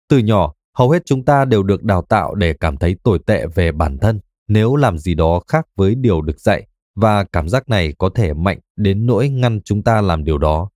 [0.10, 3.46] Từ nhỏ, hầu hết chúng ta đều được đào tạo để cảm thấy tồi tệ
[3.56, 7.70] về bản thân nếu làm gì đó khác với điều được dạy và cảm giác
[7.70, 10.70] này có thể mạnh đến nỗi ngăn chúng ta làm điều đó.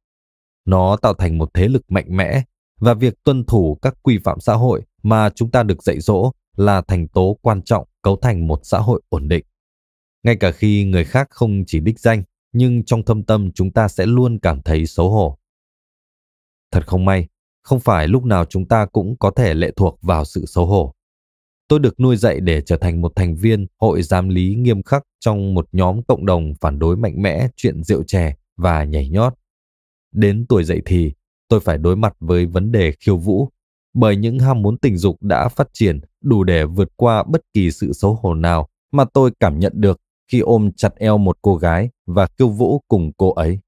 [0.65, 2.43] Nó tạo thành một thế lực mạnh mẽ
[2.79, 6.31] và việc tuân thủ các quy phạm xã hội mà chúng ta được dạy dỗ
[6.55, 9.45] là thành tố quan trọng cấu thành một xã hội ổn định.
[10.23, 12.23] Ngay cả khi người khác không chỉ đích danh,
[12.53, 15.37] nhưng trong thâm tâm chúng ta sẽ luôn cảm thấy xấu hổ.
[16.71, 17.27] Thật không may,
[17.61, 20.93] không phải lúc nào chúng ta cũng có thể lệ thuộc vào sự xấu hổ.
[21.67, 25.03] Tôi được nuôi dạy để trở thành một thành viên hội giám lý nghiêm khắc
[25.19, 29.33] trong một nhóm cộng đồng phản đối mạnh mẽ chuyện rượu chè và nhảy nhót.
[30.11, 31.13] Đến tuổi dậy thì,
[31.47, 33.49] tôi phải đối mặt với vấn đề khiêu vũ,
[33.93, 37.71] bởi những ham muốn tình dục đã phát triển đủ để vượt qua bất kỳ
[37.71, 41.55] sự xấu hổ nào mà tôi cảm nhận được khi ôm chặt eo một cô
[41.55, 43.59] gái và kêu vũ cùng cô ấy.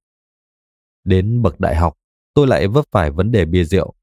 [1.03, 1.93] Đến bậc đại học,
[2.33, 3.93] tôi lại vấp phải vấn đề bia rượu.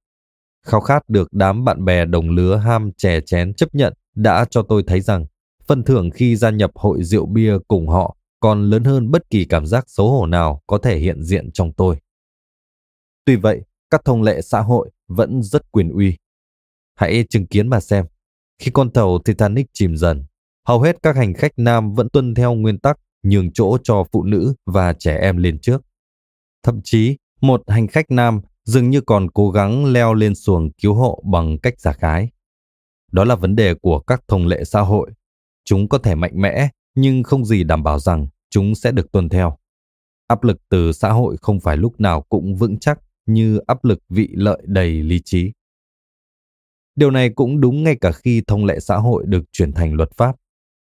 [0.66, 4.62] Khao khát được đám bạn bè đồng lứa ham chè chén chấp nhận đã cho
[4.62, 5.26] tôi thấy rằng
[5.66, 9.44] phần thưởng khi gia nhập hội rượu bia cùng họ còn lớn hơn bất kỳ
[9.44, 11.96] cảm giác xấu hổ nào có thể hiện diện trong tôi.
[13.24, 16.16] Tuy vậy, các thông lệ xã hội vẫn rất quyền uy.
[16.94, 18.06] Hãy chứng kiến mà xem.
[18.58, 20.24] Khi con tàu Titanic chìm dần,
[20.66, 24.24] hầu hết các hành khách nam vẫn tuân theo nguyên tắc nhường chỗ cho phụ
[24.24, 25.82] nữ và trẻ em lên trước.
[26.62, 30.94] Thậm chí, một hành khách nam dường như còn cố gắng leo lên xuồng cứu
[30.94, 32.28] hộ bằng cách giả gái.
[33.12, 35.10] Đó là vấn đề của các thông lệ xã hội.
[35.64, 39.28] Chúng có thể mạnh mẽ, nhưng không gì đảm bảo rằng chúng sẽ được tuân
[39.28, 39.56] theo.
[40.26, 43.98] Áp lực từ xã hội không phải lúc nào cũng vững chắc như áp lực
[44.08, 45.52] vị lợi đầy lý trí.
[46.96, 50.10] Điều này cũng đúng ngay cả khi thông lệ xã hội được chuyển thành luật
[50.16, 50.36] pháp,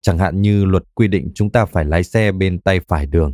[0.02, 3.32] chẳng hạn như luật quy định chúng ta phải lái xe bên tay phải đường.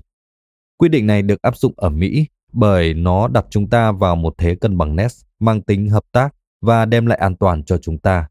[0.79, 4.35] Quy định này được áp dụng ở Mỹ bởi nó đặt chúng ta vào một
[4.39, 7.99] thế cân bằng nét mang tính hợp tác và đem lại an toàn cho chúng
[7.99, 8.29] ta.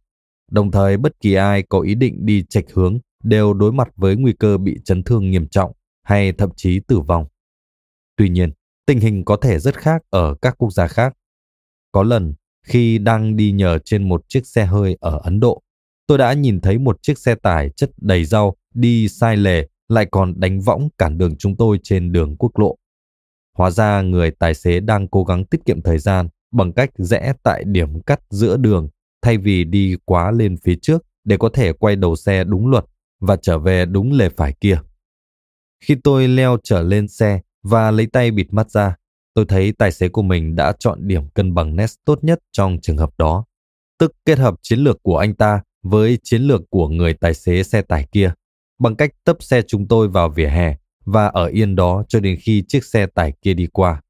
[0.52, 4.16] Đồng thời bất kỳ ai có ý định đi chệch hướng đều đối mặt với
[4.16, 5.72] nguy cơ bị chấn thương nghiêm trọng
[6.04, 7.26] hay thậm chí tử vong.
[8.16, 8.52] Tuy nhiên,
[8.86, 11.14] tình hình có thể rất khác ở các quốc gia khác.
[11.92, 12.34] Có lần,
[12.68, 15.62] khi đang đi nhờ trên một chiếc xe hơi ở Ấn Độ,
[16.08, 20.06] tôi đã nhìn thấy một chiếc xe tải chất đầy rau đi sai lề lại
[20.12, 22.78] còn đánh võng cản đường chúng tôi trên đường quốc lộ.
[23.58, 27.34] Hóa ra người tài xế đang cố gắng tiết kiệm thời gian bằng cách rẽ
[27.44, 28.90] tại điểm cắt giữa đường
[29.22, 32.86] thay vì đi quá lên phía trước để có thể quay đầu xe đúng luật
[33.20, 34.80] và trở về đúng lề phải kia.
[35.84, 38.96] Khi tôi leo trở lên xe và lấy tay bịt mắt ra,
[39.34, 42.78] tôi thấy tài xế của mình đã chọn điểm cân bằng nest tốt nhất trong
[42.82, 43.46] trường hợp đó,
[44.00, 47.64] tức kết hợp chiến lược của anh ta với chiến lược của người tài xế
[47.64, 48.32] xe tải kia,
[48.80, 50.76] bằng cách tấp xe chúng tôi vào vỉa hè
[51.06, 54.02] và ở yên đó cho đến khi chiếc xe tải kia đi qua.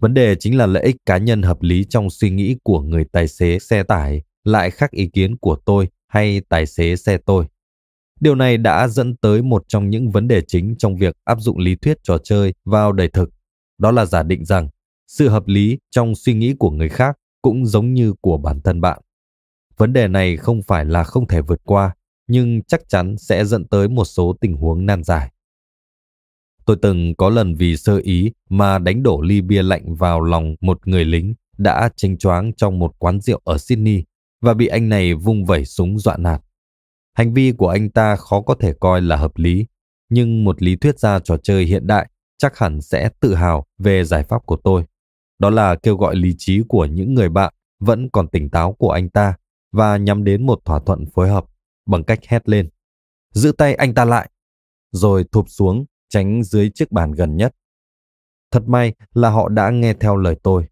[0.00, 3.04] Vấn đề chính là lợi ích cá nhân hợp lý trong suy nghĩ của người
[3.12, 7.46] tài xế xe tải lại khác ý kiến của tôi hay tài xế xe tôi.
[8.20, 11.58] Điều này đã dẫn tới một trong những vấn đề chính trong việc áp dụng
[11.58, 13.30] lý thuyết trò chơi vào đời thực.
[13.78, 14.68] Đó là giả định rằng
[15.06, 18.80] sự hợp lý trong suy nghĩ của người khác cũng giống như của bản thân
[18.80, 19.00] bạn.
[19.78, 21.94] Vấn đề này không phải là không thể vượt qua,
[22.26, 25.32] nhưng chắc chắn sẽ dẫn tới một số tình huống nan giải.
[26.64, 30.54] Tôi từng có lần vì sơ ý mà đánh đổ ly bia lạnh vào lòng
[30.60, 34.04] một người lính đã tranh choáng trong một quán rượu ở Sydney
[34.40, 36.42] và bị anh này vung vẩy súng dọa nạt.
[37.14, 39.66] Hành vi của anh ta khó có thể coi là hợp lý,
[40.08, 44.04] nhưng một lý thuyết gia trò chơi hiện đại chắc hẳn sẽ tự hào về
[44.04, 44.84] giải pháp của tôi.
[45.38, 48.90] Đó là kêu gọi lý trí của những người bạn vẫn còn tỉnh táo của
[48.90, 49.34] anh ta
[49.76, 51.44] và nhắm đến một thỏa thuận phối hợp
[51.86, 52.68] bằng cách hét lên.
[53.34, 54.30] Giữ tay anh ta lại,
[54.92, 57.54] rồi thụp xuống tránh dưới chiếc bàn gần nhất.
[58.50, 60.68] Thật may là họ đã nghe theo lời tôi.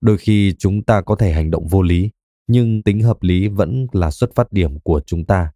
[0.00, 2.10] Đôi khi chúng ta có thể hành động vô lý,
[2.46, 5.52] nhưng tính hợp lý vẫn là xuất phát điểm của chúng ta.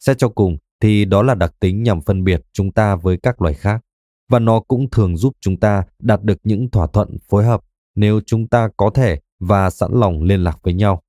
[0.00, 3.42] Xét cho cùng thì đó là đặc tính nhằm phân biệt chúng ta với các
[3.42, 3.84] loài khác
[4.28, 7.60] và nó cũng thường giúp chúng ta đạt được những thỏa thuận phối hợp
[7.94, 11.02] nếu chúng ta có thể và sẵn lòng liên lạc với nhau.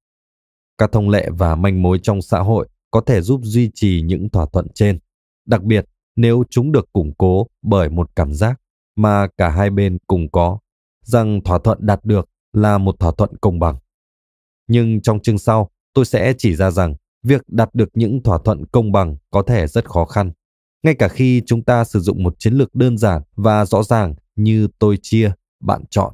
[0.77, 4.29] Các thông lệ và manh mối trong xã hội có thể giúp duy trì những
[4.29, 4.99] thỏa thuận trên,
[5.45, 5.85] đặc biệt
[6.15, 8.61] nếu chúng được củng cố bởi một cảm giác
[8.95, 10.59] mà cả hai bên cùng có,
[11.01, 13.75] rằng thỏa thuận đạt được là một thỏa thuận công bằng.
[14.67, 18.65] Nhưng trong chương sau, tôi sẽ chỉ ra rằng việc đạt được những thỏa thuận
[18.65, 20.31] công bằng có thể rất khó khăn,
[20.83, 24.15] ngay cả khi chúng ta sử dụng một chiến lược đơn giản và rõ ràng
[24.35, 26.13] như tôi chia, bạn chọn.